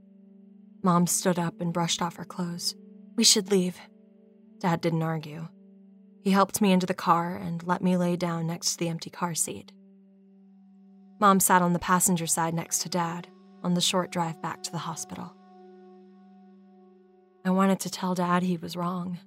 [0.81, 2.73] Mom stood up and brushed off her clothes.
[3.15, 3.77] We should leave.
[4.57, 5.49] Dad didn't argue.
[6.23, 9.11] He helped me into the car and let me lay down next to the empty
[9.11, 9.71] car seat.
[11.19, 13.27] Mom sat on the passenger side next to Dad
[13.63, 15.35] on the short drive back to the hospital.
[17.45, 19.17] I wanted to tell Dad he was wrong,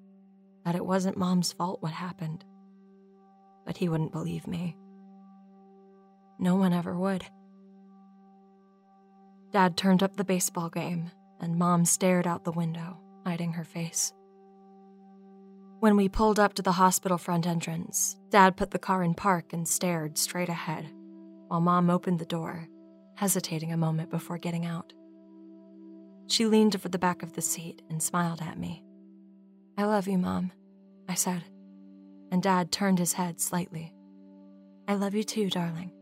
[0.64, 2.44] that it wasn't Mom's fault what happened.
[3.64, 4.76] But he wouldn't believe me.
[6.38, 7.24] No one ever would.
[9.52, 14.12] Dad turned up the baseball game, and Mom stared out the window, hiding her face.
[15.80, 19.52] When we pulled up to the hospital front entrance, Dad put the car in park
[19.52, 20.86] and stared straight ahead,
[21.48, 22.68] while Mom opened the door,
[23.16, 24.92] hesitating a moment before getting out.
[26.26, 28.82] She leaned over the back of the seat and smiled at me.
[29.76, 30.52] I love you, Mom,
[31.08, 31.44] I said,
[32.30, 33.94] and Dad turned his head slightly.
[34.88, 35.92] I love you too, darling.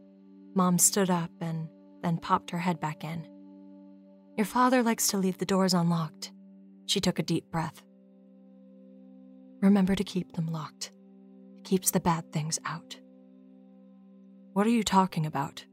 [0.54, 1.68] Mom stood up and
[2.02, 3.26] then popped her head back in.
[4.37, 6.33] Your father likes to leave the doors unlocked.
[6.87, 7.83] She took a deep breath.
[9.61, 10.92] Remember to keep them locked.
[11.59, 12.96] It keeps the bad things out.
[14.52, 15.64] What are you talking about?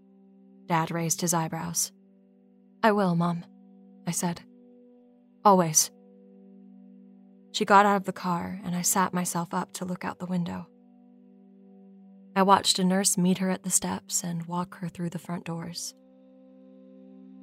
[0.67, 1.91] Dad raised his eyebrows.
[2.83, 3.45] I will, Mom,
[4.07, 4.41] I said.
[5.43, 5.91] Always.
[7.51, 10.25] She got out of the car, and I sat myself up to look out the
[10.25, 10.67] window.
[12.35, 15.43] I watched a nurse meet her at the steps and walk her through the front
[15.43, 15.93] doors.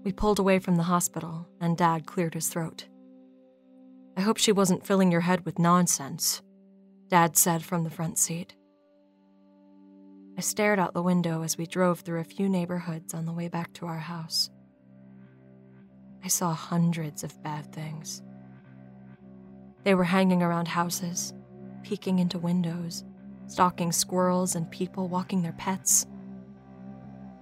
[0.05, 2.87] We pulled away from the hospital, and Dad cleared his throat.
[4.16, 6.42] I hope she wasn't filling your head with nonsense,
[7.09, 8.55] Dad said from the front seat.
[10.38, 13.48] I stared out the window as we drove through a few neighborhoods on the way
[13.48, 14.50] back to our house.
[16.25, 18.23] I saw hundreds of bad things.
[19.83, 21.35] They were hanging around houses,
[21.83, 23.05] peeking into windows,
[23.47, 26.07] stalking squirrels and people walking their pets.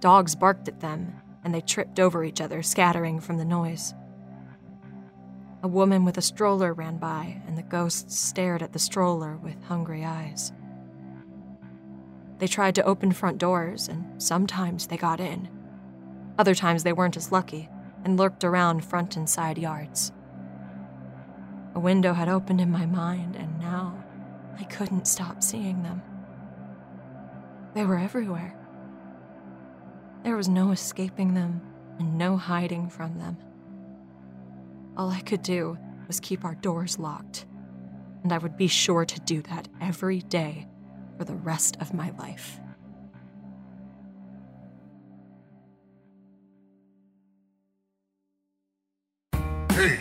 [0.01, 1.13] Dogs barked at them,
[1.45, 3.93] and they tripped over each other, scattering from the noise.
[5.61, 9.63] A woman with a stroller ran by, and the ghosts stared at the stroller with
[9.63, 10.51] hungry eyes.
[12.39, 15.47] They tried to open front doors, and sometimes they got in.
[16.37, 17.69] Other times they weren't as lucky
[18.03, 20.11] and lurked around front and side yards.
[21.75, 24.03] A window had opened in my mind, and now
[24.59, 26.01] I couldn't stop seeing them.
[27.73, 28.55] They were everywhere.
[30.23, 31.61] There was no escaping them
[31.99, 33.37] and no hiding from them.
[34.95, 37.45] All I could do was keep our doors locked,
[38.23, 40.67] and I would be sure to do that every day
[41.17, 42.59] for the rest of my life.
[49.83, 49.97] Hey,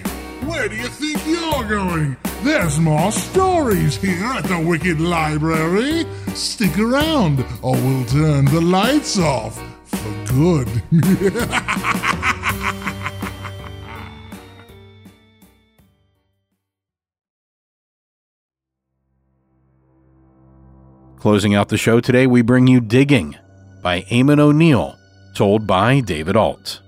[0.47, 2.17] where do you think you're going?
[2.45, 6.07] There's more stories here at the Wicked Library.
[6.37, 10.69] Stick around, or we'll turn the lights off for good.
[21.19, 23.35] Closing out the show today, we bring you Digging
[23.83, 24.97] by Eamon O'Neill,
[25.35, 26.82] told by David Alt.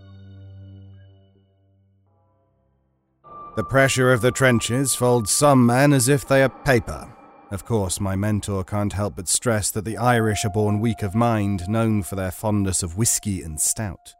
[3.57, 7.09] The pressure of the trenches folds some men as if they are paper.
[7.53, 11.15] Of course, my mentor can't help but stress that the Irish are born weak of
[11.15, 14.15] mind, known for their fondness of whiskey and stout.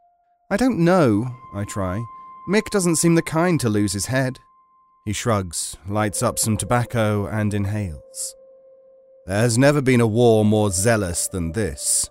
[0.49, 2.01] I don't know, I try.
[2.49, 4.39] Mick doesn't seem the kind to lose his head.
[5.03, 8.35] He shrugs, lights up some tobacco, and inhales.
[9.25, 12.09] There has never been a war more zealous than this.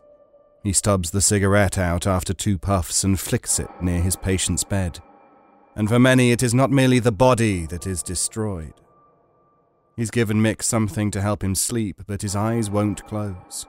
[0.62, 5.01] He stubs the cigarette out after two puffs and flicks it near his patient's bed.
[5.77, 8.75] And for many, it is not merely the body that is destroyed.
[9.97, 13.66] He's given Mick something to help him sleep, but his eyes won't close.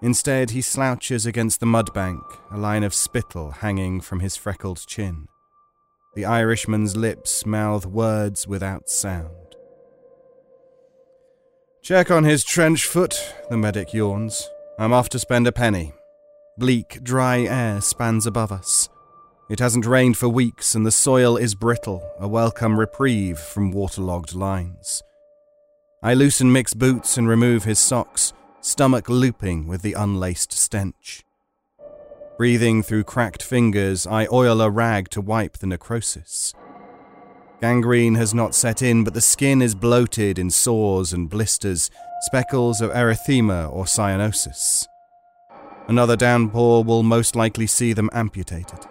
[0.00, 4.84] Instead, he slouches against the mud bank, a line of spittle hanging from his freckled
[4.86, 5.28] chin.
[6.14, 9.30] The Irishman's lips mouth words without sound.
[11.82, 14.48] Check on his trench foot, the medic yawns.
[14.78, 15.92] I'm off to spend a penny.
[16.58, 18.88] Bleak, dry air spans above us.
[19.52, 24.32] It hasn't rained for weeks, and the soil is brittle, a welcome reprieve from waterlogged
[24.32, 25.02] lines.
[26.02, 28.32] I loosen Mick's boots and remove his socks,
[28.62, 31.22] stomach looping with the unlaced stench.
[32.38, 36.54] Breathing through cracked fingers, I oil a rag to wipe the necrosis.
[37.60, 41.90] Gangrene has not set in, but the skin is bloated in sores and blisters,
[42.22, 44.86] speckles of erythema or cyanosis.
[45.88, 48.86] Another downpour will most likely see them amputated.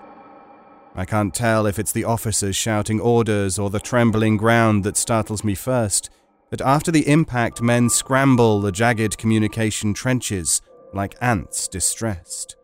[0.96, 5.44] I can't tell if it's the officers shouting orders or the trembling ground that startles
[5.44, 6.10] me first,
[6.50, 10.62] but after the impact, men scramble the jagged communication trenches
[10.94, 12.58] like ants distressed.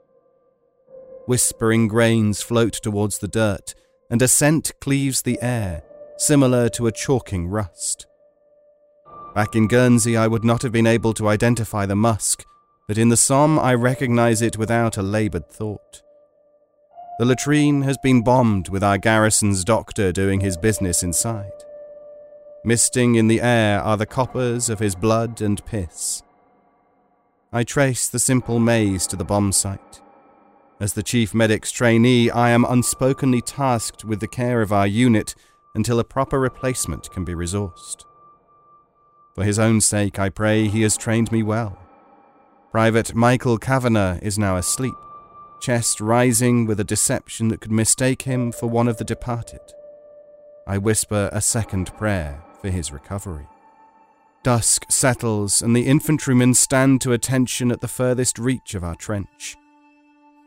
[1.26, 3.74] Whispering grains float towards the dirt,
[4.10, 5.84] and a scent cleaves the air,
[6.18, 8.08] similar to a chalking rust.
[9.34, 12.44] Back in Guernsey, I would not have been able to identify the musk,
[12.88, 16.02] but in the Somme, I recognize it without a labored thought.
[17.18, 21.52] The latrine has been bombed with our garrison's doctor doing his business inside.
[22.64, 26.22] Misting in the air are the coppers of his blood and piss.
[27.52, 30.02] I trace the simple maze to the bomb site.
[30.80, 35.34] As the chief medic's trainee, I am unspokenly tasked with the care of our unit
[35.74, 38.04] until a proper replacement can be resourced.
[39.34, 41.80] For his own sake, I pray he has trained me well.
[42.70, 44.94] Private Michael Kavanagh is now asleep
[45.60, 49.62] chest rising with a deception that could mistake him for one of the departed.
[50.66, 53.48] I whisper a second prayer for his recovery.
[54.44, 59.56] Dusk settles, and the infantrymen stand to attention at the furthest reach of our trench.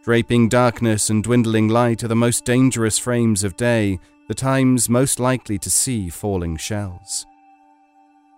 [0.05, 3.99] Draping darkness and dwindling light are the most dangerous frames of day,
[4.29, 7.27] the times most likely to see falling shells.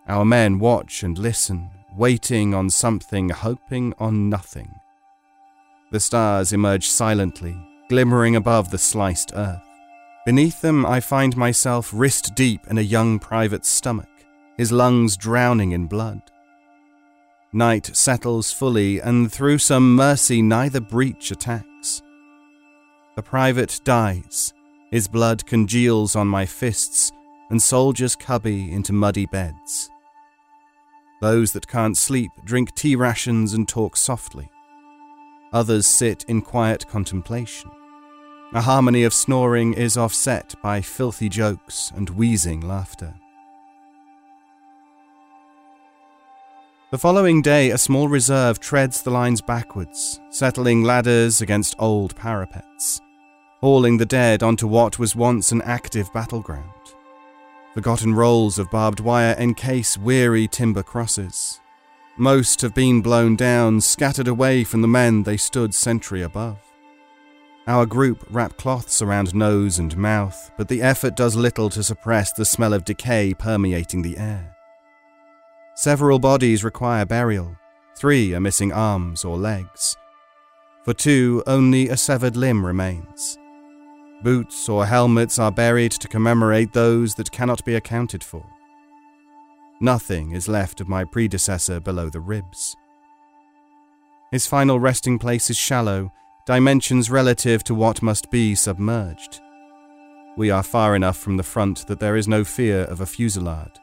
[0.08, 4.74] Our men watch and listen, waiting on something, hoping on nothing.
[5.92, 7.54] The stars emerge silently,
[7.90, 9.60] glimmering above the sliced earth.
[10.24, 14.08] Beneath them, I find myself wrist deep in a young private's stomach,
[14.56, 16.22] his lungs drowning in blood.
[17.52, 22.00] Night settles fully, and through some mercy, neither breach attacks.
[23.14, 24.54] The private dies,
[24.90, 27.12] his blood congeals on my fists,
[27.50, 29.90] and soldiers cubby into muddy beds.
[31.20, 34.48] Those that can't sleep drink tea rations and talk softly.
[35.52, 37.70] Others sit in quiet contemplation.
[38.54, 43.14] A harmony of snoring is offset by filthy jokes and wheezing laughter.
[46.90, 53.00] The following day, a small reserve treads the lines backwards, settling ladders against old parapets,
[53.62, 56.68] hauling the dead onto what was once an active battleground.
[57.72, 61.61] Forgotten rolls of barbed wire encase weary timber crosses,
[62.16, 66.58] most have been blown down, scattered away from the men they stood sentry above.
[67.66, 72.32] Our group wrap cloths around nose and mouth, but the effort does little to suppress
[72.32, 74.56] the smell of decay permeating the air.
[75.74, 77.56] Several bodies require burial,
[77.96, 79.96] three are missing arms or legs.
[80.84, 83.38] For two, only a severed limb remains.
[84.22, 88.44] Boots or helmets are buried to commemorate those that cannot be accounted for.
[89.82, 92.76] Nothing is left of my predecessor below the ribs.
[94.30, 96.12] His final resting place is shallow,
[96.46, 99.40] dimensions relative to what must be submerged.
[100.36, 103.80] We are far enough from the front that there is no fear of a fusillade.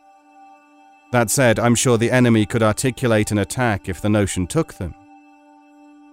[1.12, 4.96] That said, I'm sure the enemy could articulate an attack if the notion took them.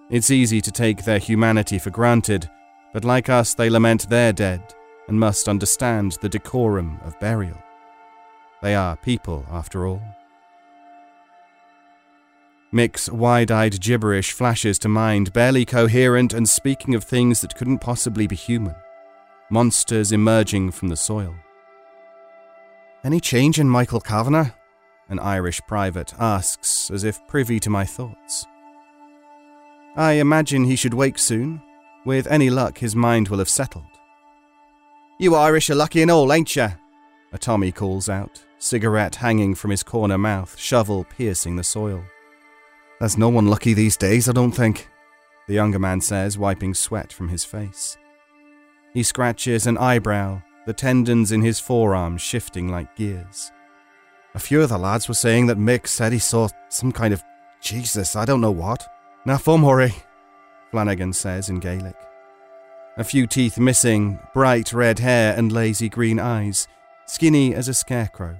[0.09, 2.49] It's easy to take their humanity for granted,
[2.91, 4.73] but like us, they lament their dead
[5.07, 7.57] and must understand the decorum of burial.
[8.61, 10.01] They are people, after all.
[12.71, 17.79] Mick's wide eyed gibberish flashes to mind, barely coherent and speaking of things that couldn't
[17.79, 18.75] possibly be human
[19.49, 21.35] monsters emerging from the soil.
[23.03, 24.51] Any change in Michael Kavanagh?
[25.09, 28.45] An Irish private asks, as if privy to my thoughts.
[29.95, 31.61] I imagine he should wake soon.
[32.05, 33.85] With any luck, his mind will have settled.
[35.19, 36.71] You Irish are lucky and all, ain't ya?
[37.31, 42.03] A Tommy calls out, cigarette hanging from his corner mouth, shovel piercing the soil.
[42.99, 44.89] There's no one lucky these days, I don't think,
[45.47, 47.97] the younger man says, wiping sweat from his face.
[48.93, 53.51] He scratches an eyebrow, the tendons in his forearm shifting like gears.
[54.33, 57.23] A few of the lads were saying that Mick said he saw some kind of
[57.61, 58.87] Jesus, I don't know what,
[59.25, 59.93] Na Fomhori,
[60.71, 61.95] Flanagan says in Gaelic.
[62.97, 66.67] A few teeth missing, bright red hair, and lazy green eyes,
[67.05, 68.39] skinny as a scarecrow.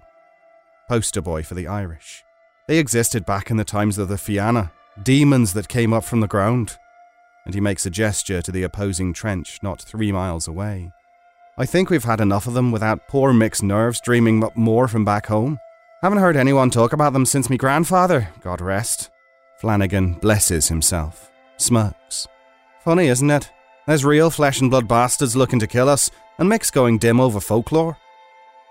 [0.88, 2.23] Poster boy for the Irish.
[2.67, 4.71] They existed back in the times of the Fianna,
[5.03, 6.77] demons that came up from the ground.
[7.45, 10.91] And he makes a gesture to the opposing trench not three miles away.
[11.57, 15.03] I think we've had enough of them without poor Mick's nerves dreaming up more from
[15.03, 15.59] back home.
[16.01, 19.09] Haven't heard anyone talk about them since me grandfather, God rest.
[19.57, 22.29] Flanagan blesses himself, smirks.
[22.81, 23.51] Funny, isn't it?
[23.88, 27.41] There's real flesh and blood bastards looking to kill us, and Mick's going dim over
[27.41, 27.97] folklore.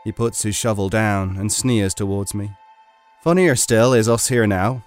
[0.06, 2.52] He puts his shovel down and sneers towards me.
[3.24, 4.84] Funnier still is us here now.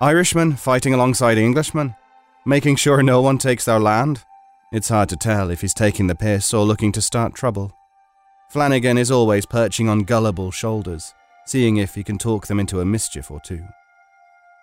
[0.00, 1.94] Irishmen fighting alongside Englishmen,
[2.46, 4.24] making sure no one takes their land.
[4.72, 7.74] It's hard to tell if he's taking the piss or looking to start trouble.
[8.48, 11.12] Flanagan is always perching on gullible shoulders,
[11.44, 13.66] seeing if he can talk them into a mischief or two.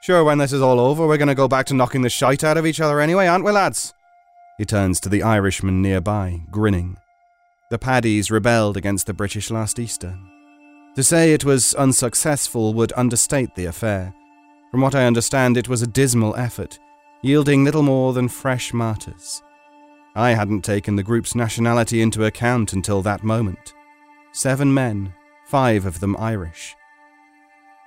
[0.02, 2.44] Sure, when this is all over, we're going to go back to knocking the shite
[2.44, 3.94] out of each other anyway, aren't we, lads?
[4.58, 6.98] He turns to the Irishman nearby, grinning.
[7.72, 10.20] The Paddies rebelled against the British last Easter.
[10.98, 14.14] To say it was unsuccessful would understate the affair.
[14.72, 16.80] From what I understand, it was a dismal effort,
[17.22, 19.42] yielding little more than fresh martyrs.
[20.16, 23.74] I hadn't taken the group's nationality into account until that moment.
[24.34, 25.14] Seven men,
[25.46, 26.76] five of them Irish.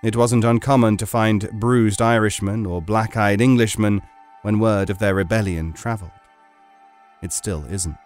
[0.03, 4.01] It wasn't uncommon to find bruised Irishmen or black eyed Englishmen
[4.41, 6.11] when word of their rebellion travelled.
[7.21, 7.99] It still isn't.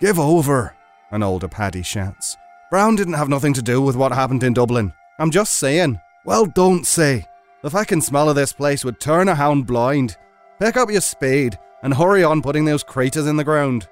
[0.00, 0.74] Give over,
[1.12, 2.36] an older Paddy shouts.
[2.70, 4.92] Brown didn't have nothing to do with what happened in Dublin.
[5.18, 6.00] I'm just saying.
[6.24, 7.26] Well, don't say.
[7.62, 10.16] The fucking smell of this place would turn a hound blind.
[10.58, 13.88] Pick up your spade and hurry on putting those craters in the ground.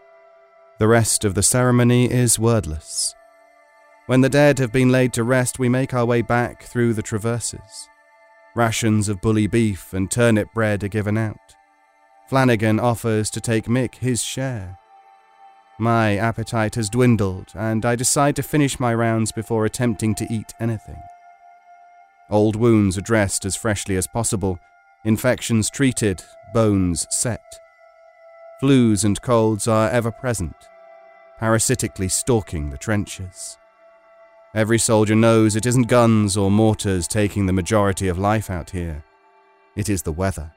[0.78, 3.14] The rest of the ceremony is wordless.
[4.06, 7.02] When the dead have been laid to rest, we make our way back through the
[7.02, 7.88] traverses.
[8.56, 11.36] Rations of bully beef and turnip bread are given out.
[12.28, 14.79] Flanagan offers to take Mick his share.
[15.80, 20.52] My appetite has dwindled, and I decide to finish my rounds before attempting to eat
[20.60, 21.02] anything.
[22.28, 24.58] Old wounds are dressed as freshly as possible,
[25.04, 26.22] infections treated,
[26.52, 27.58] bones set.
[28.62, 30.54] Flus and colds are ever present,
[31.38, 33.56] parasitically stalking the trenches.
[34.54, 39.02] Every soldier knows it isn't guns or mortars taking the majority of life out here.
[39.76, 40.52] It is the weather.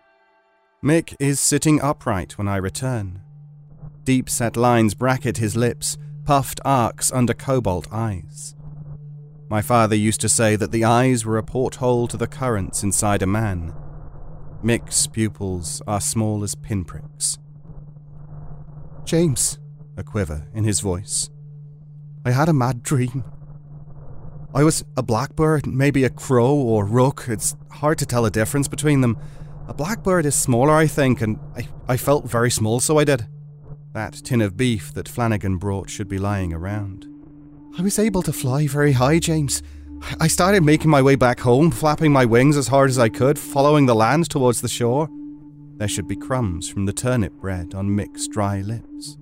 [0.84, 3.22] Mick is sitting upright when I return.
[4.04, 8.56] Deep set lines bracket his lips, puffed arcs under cobalt eyes.
[9.50, 13.22] My father used to say that the eyes were a porthole to the currents inside
[13.22, 13.74] a man.
[14.62, 17.38] Mick's pupils are small as pinpricks.
[19.06, 19.60] James,
[19.96, 21.30] a quiver in his voice.
[22.26, 23.24] I had a mad dream.
[24.54, 27.26] I was a blackbird, maybe a crow or rook.
[27.28, 29.18] It's hard to tell the difference between them.
[29.68, 33.28] A blackbird is smaller, I think, and I, I felt very small, so I did.
[33.94, 37.08] That tin of beef that Flanagan brought should be lying around.
[37.78, 39.62] I was able to fly very high, James.
[40.20, 43.38] I started making my way back home, flapping my wings as hard as I could,
[43.38, 45.10] following the land towards the shore.
[45.78, 49.18] There should be crumbs from the turnip bread on Mick's dry lips.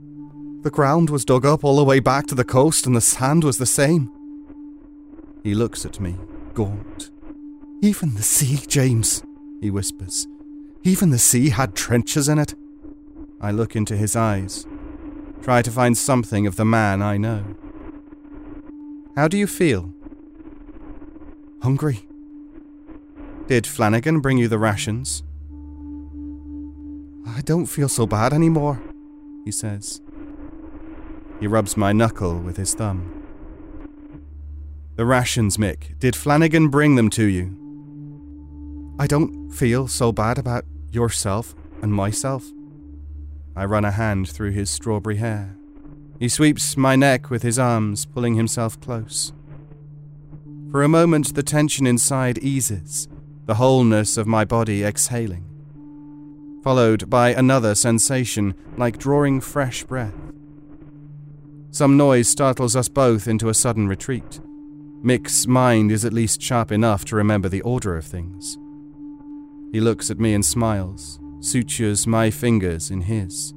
[0.62, 3.44] The ground was dug up all the way back to the coast, and the sand
[3.44, 4.10] was the same.
[5.44, 6.16] He looks at me,
[6.54, 7.12] gaunt.
[7.82, 9.22] Even the sea, James,
[9.60, 10.28] he whispers.
[10.84, 12.56] Even the sea had trenches in it.
[13.42, 14.68] I look into his eyes,
[15.42, 17.44] try to find something of the man I know.
[19.16, 19.92] How do you feel?
[21.64, 22.08] Hungry.
[23.48, 25.24] Did Flanagan bring you the rations?
[27.28, 28.82] I don't feel so bad anymore,
[29.44, 30.02] he says.
[31.40, 33.24] He rubs my knuckle with his thumb.
[34.98, 35.98] The rations, Mick.
[35.98, 37.58] Did Flanagan bring them to you?
[39.00, 42.46] I don't feel so bad about yourself and myself.
[43.56, 45.58] I run a hand through his strawberry hair.
[46.20, 49.34] He sweeps my neck with his arms, pulling himself close.
[50.72, 53.08] For a moment, the tension inside eases,
[53.46, 55.46] the wholeness of my body exhaling,
[56.64, 60.14] followed by another sensation like drawing fresh breath.
[61.72, 64.40] Some noise startles us both into a sudden retreat.
[65.02, 68.58] Mick's mind is at least sharp enough to remember the order of things.
[69.74, 73.54] He looks at me and smiles, sutures my fingers in his.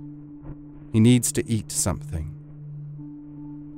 [0.93, 2.31] He needs to eat something.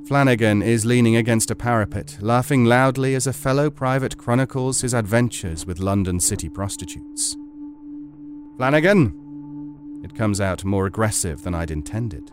[0.07, 5.67] Flanagan is leaning against a parapet, laughing loudly as a fellow private chronicles his adventures
[5.67, 7.37] with London city prostitutes.
[8.57, 10.03] Flanagan!
[10.05, 12.31] It comes out more aggressive than I'd intended.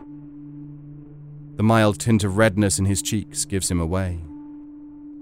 [1.56, 4.20] The mild tint of redness in his cheeks gives him away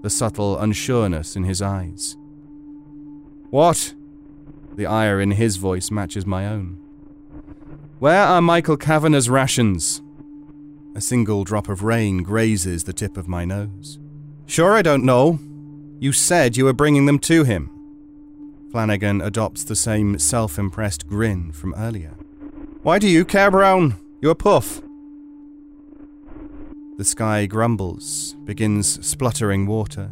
[0.03, 2.17] the subtle unsureness in his eyes.
[3.49, 3.95] What?
[4.75, 6.79] The ire in his voice matches my own.
[7.99, 10.01] Where are Michael Kavanagh's rations?
[10.95, 13.99] A single drop of rain grazes the tip of my nose.
[14.45, 15.39] Sure, I don't know.
[15.99, 17.69] You said you were bringing them to him.
[18.71, 22.15] Flanagan adopts the same self impressed grin from earlier.
[22.81, 23.95] Why do you care, Brown?
[24.21, 24.81] You're a puff.
[26.97, 30.11] The sky grumbles, begins spluttering water.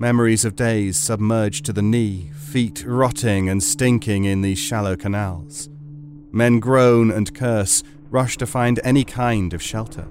[0.00, 5.68] Memories of days submerged to the knee, feet rotting and stinking in these shallow canals.
[6.30, 10.06] Men groan and curse, rush to find any kind of shelter.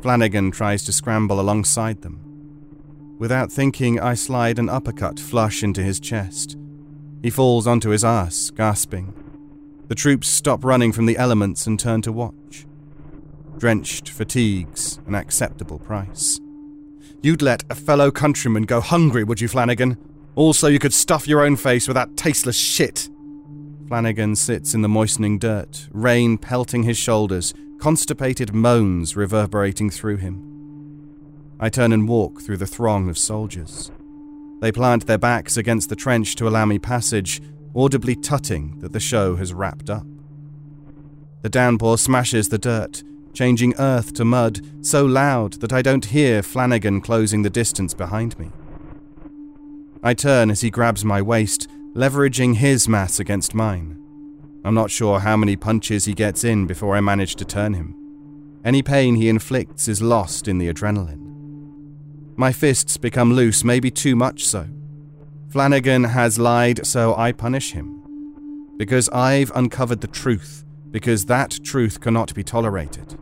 [0.00, 3.16] Flanagan tries to scramble alongside them.
[3.18, 6.56] Without thinking, I slide an uppercut flush into his chest.
[7.20, 9.12] He falls onto his ass, gasping.
[9.88, 12.64] The troops stop running from the elements and turn to watch.
[13.56, 16.38] Drenched fatigues an acceptable price.
[17.20, 19.96] You'd let a fellow countryman go hungry, would you, Flanagan?
[20.36, 23.08] Also, you could stuff your own face with that tasteless shit.
[23.88, 30.44] Flanagan sits in the moistening dirt, rain pelting his shoulders, constipated moans reverberating through him.
[31.58, 33.90] I turn and walk through the throng of soldiers.
[34.60, 37.40] They plant their backs against the trench to allow me passage,
[37.74, 40.06] audibly tutting that the show has wrapped up.
[41.42, 43.02] The downpour smashes the dirt,
[43.38, 48.36] changing earth to mud so loud that I don't hear Flanagan closing the distance behind
[48.36, 48.50] me.
[50.02, 53.96] I turn as he grabs my waist, leveraging his mass against mine.
[54.64, 57.94] I'm not sure how many punches he gets in before I manage to turn him.
[58.64, 61.24] Any pain he inflicts is lost in the adrenaline.
[62.36, 64.66] My fists become loose, maybe too much so.
[65.48, 68.74] Flanagan has lied, so I punish him.
[68.76, 73.16] Because I've uncovered the truth, because that truth cannot be tolerated.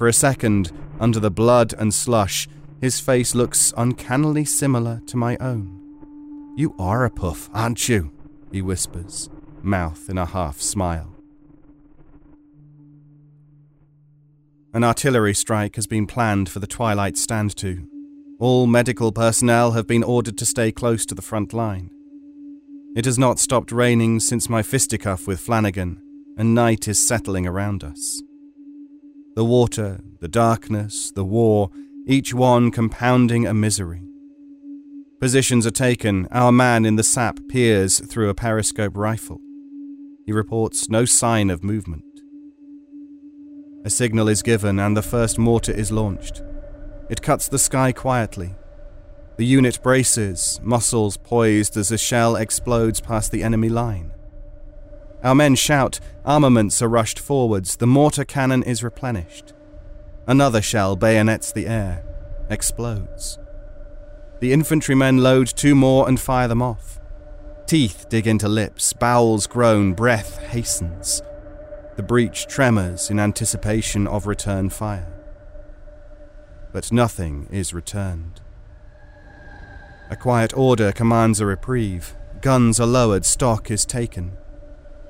[0.00, 2.48] For a second, under the blood and slush,
[2.80, 6.54] his face looks uncannily similar to my own.
[6.56, 8.10] You are a puff, aren't you?
[8.50, 9.28] he whispers,
[9.60, 11.14] mouth in a half smile.
[14.72, 17.86] An artillery strike has been planned for the twilight stand to.
[18.38, 21.90] All medical personnel have been ordered to stay close to the front line.
[22.96, 26.00] It has not stopped raining since my fisticuff with Flanagan,
[26.38, 28.22] and night is settling around us.
[29.36, 31.70] The water, the darkness, the war,
[32.06, 34.02] each one compounding a misery.
[35.20, 39.40] Positions are taken, our man in the sap peers through a periscope rifle.
[40.26, 42.04] He reports no sign of movement.
[43.84, 46.42] A signal is given and the first mortar is launched.
[47.08, 48.54] It cuts the sky quietly.
[49.36, 54.10] The unit braces, muscles poised as a shell explodes past the enemy line.
[55.22, 59.52] Our men shout, armaments are rushed forwards, the mortar cannon is replenished.
[60.26, 62.04] Another shell bayonets the air,
[62.48, 63.38] explodes.
[64.40, 66.98] The infantrymen load two more and fire them off.
[67.66, 71.22] Teeth dig into lips, bowels groan, breath hastens.
[71.96, 75.12] The breech tremors in anticipation of return fire.
[76.72, 78.40] But nothing is returned.
[80.10, 82.16] A quiet order commands a reprieve.
[82.40, 84.32] Guns are lowered, stock is taken.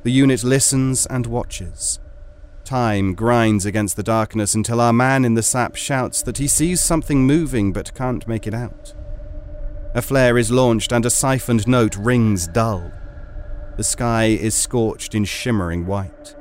[0.03, 2.01] The unit listens and watches.
[2.65, 6.81] Time grinds against the darkness until our man in the sap shouts that he sees
[6.81, 8.95] something moving but can't make it out.
[9.95, 12.93] A flare is launched and a siphoned note rings dull.
[13.77, 16.37] The sky is scorched in shimmering white.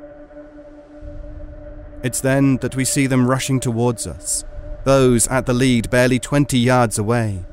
[2.03, 4.45] It's then that we see them rushing towards us,
[4.85, 7.45] those at the lead barely 20 yards away.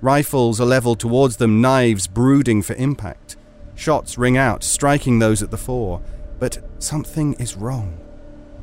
[0.00, 3.36] Rifles are leveled towards them, knives brooding for impact.
[3.80, 6.02] Shots ring out, striking those at the fore.
[6.38, 7.98] But something is wrong.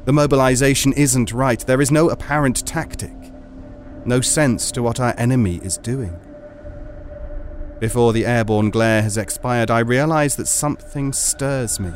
[0.06, 1.60] The mobilization isn't right.
[1.60, 3.16] There is no apparent tactic,
[4.06, 6.20] no sense to what our enemy is doing.
[7.80, 11.94] Before the airborne glare has expired, I realize that something stirs me.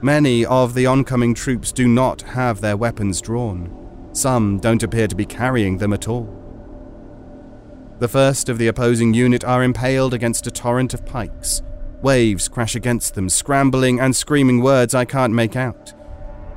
[0.00, 4.08] Many of the oncoming troops do not have their weapons drawn.
[4.12, 6.32] Some don't appear to be carrying them at all.
[7.98, 11.62] The first of the opposing unit are impaled against a torrent of pikes.
[12.02, 15.94] Waves crash against them, scrambling and screaming words I can't make out.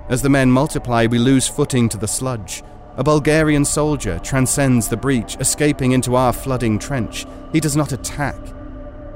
[0.10, 2.64] As the men multiply, we lose footing to the sludge.
[2.98, 7.26] A Bulgarian soldier transcends the breach, escaping into our flooding trench.
[7.52, 8.38] He does not attack.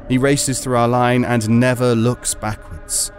[0.07, 3.11] He races through our line and never looks backwards.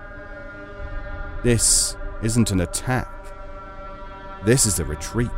[1.42, 3.08] This isn't an attack.
[4.44, 5.30] This is a retreat.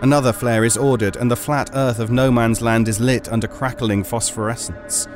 [0.00, 3.48] Another flare is ordered, and the flat earth of no man's land is lit under
[3.48, 5.08] crackling phosphorescence.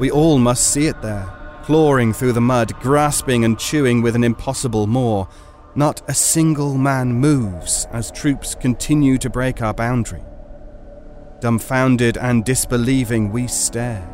[0.00, 1.30] We all must see it there,
[1.62, 5.26] clawing through the mud, grasping and chewing with an impossible maw.
[5.74, 10.22] Not a single man moves as troops continue to break our boundary.
[11.40, 14.08] Dumbfounded and disbelieving, we stare.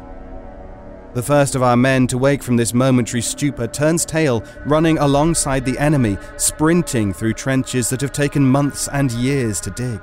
[1.14, 5.64] The first of our men to wake from this momentary stupor turns tail, running alongside
[5.64, 10.01] the enemy, sprinting through trenches that have taken months and years to dig.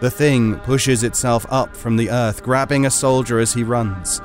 [0.00, 4.22] The thing pushes itself up from the earth, grabbing a soldier as he runs.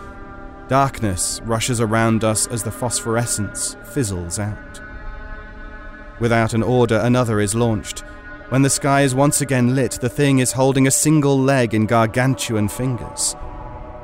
[0.74, 4.82] Darkness rushes around us as the phosphorescence fizzles out.
[6.20, 8.00] Without an order, another is launched.
[8.50, 11.86] When the sky is once again lit, the thing is holding a single leg in
[11.86, 13.36] gargantuan fingers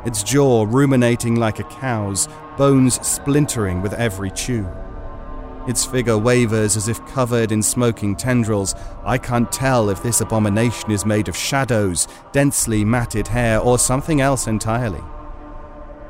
[0.05, 4.69] its jaw ruminating like a cow's, bones splintering with every chew.
[5.67, 8.75] Its figure wavers as if covered in smoking tendrils.
[9.03, 14.21] I can't tell if this abomination is made of shadows, densely matted hair, or something
[14.21, 15.01] else entirely.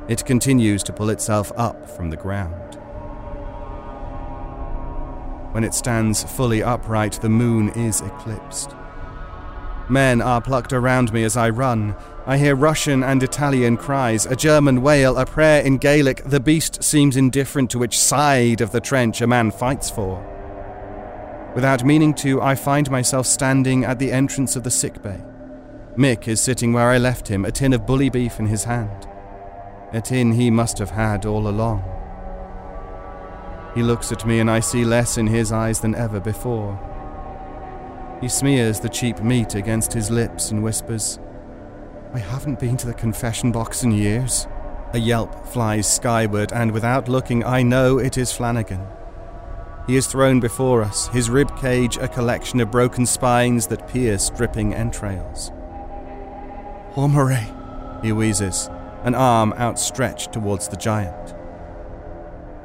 [0.10, 2.76] It continues to pull itself up from the ground.
[5.54, 8.76] When it stands fully upright, the moon is eclipsed.
[9.88, 11.96] Men are plucked around me as I run.
[12.26, 16.24] I hear Russian and Italian cries, a German wail, a prayer in Gaelic.
[16.24, 20.26] The beast seems indifferent to which side of the trench a man fights for.
[21.54, 25.22] Without meaning to, I find myself standing at the entrance of the sick bay.
[25.96, 29.09] Mick is sitting where I left him, a tin of bully beef in his hand.
[29.94, 31.84] A tin he must have had all along.
[33.76, 36.80] He looks at me, and I see less in his eyes than ever before.
[38.22, 41.20] He smears the cheap meat against his lips and whispers,
[42.12, 44.48] I haven't been to the confession box in years.
[44.94, 48.84] A yelp flies skyward, and without looking, I know it is Flanagan.
[49.86, 54.32] He is thrown before us, his rib cage a collection of broken spines that pierce
[54.32, 55.52] dripping entrails.
[56.96, 58.72] Hormore, he wheezes,
[59.04, 61.36] an arm outstretched towards the giant.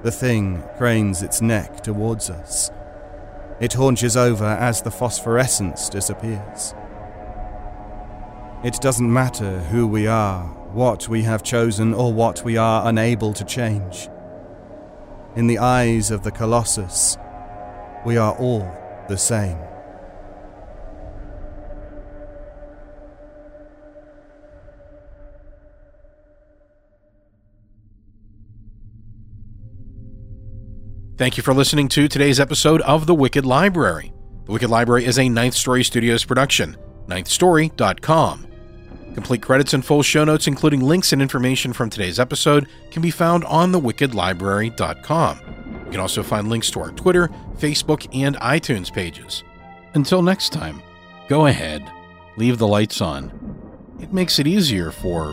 [0.03, 2.70] The thing cranes its neck towards us,
[3.61, 6.74] it haunches over as the phosphorescence disappears.
[8.64, 13.32] It doesn't matter who we are, what we have chosen, or what we are unable
[13.35, 14.09] to change.
[15.37, 17.16] In the eyes of the Colossus,
[18.05, 18.68] we are all
[19.09, 19.59] the same.
[31.17, 34.12] Thank you for listening to today's episode of The Wicked Library.
[34.47, 38.49] The Wicked Library is a Ninth Story Studios production, ninthstory.com.
[39.15, 43.12] Complete credits and full show notes, including links and information from today's episode, can be
[43.12, 45.41] found on thewickedlibrary.com.
[45.85, 49.45] You can also find links to our Twitter, Facebook, and iTunes pages.
[49.95, 50.83] Until next time,
[51.29, 51.89] go ahead,
[52.37, 53.31] leave the lights on.
[54.01, 55.33] It makes it easier for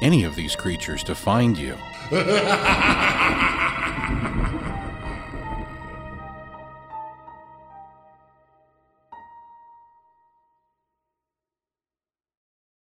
[0.00, 1.76] any of these creatures to find you.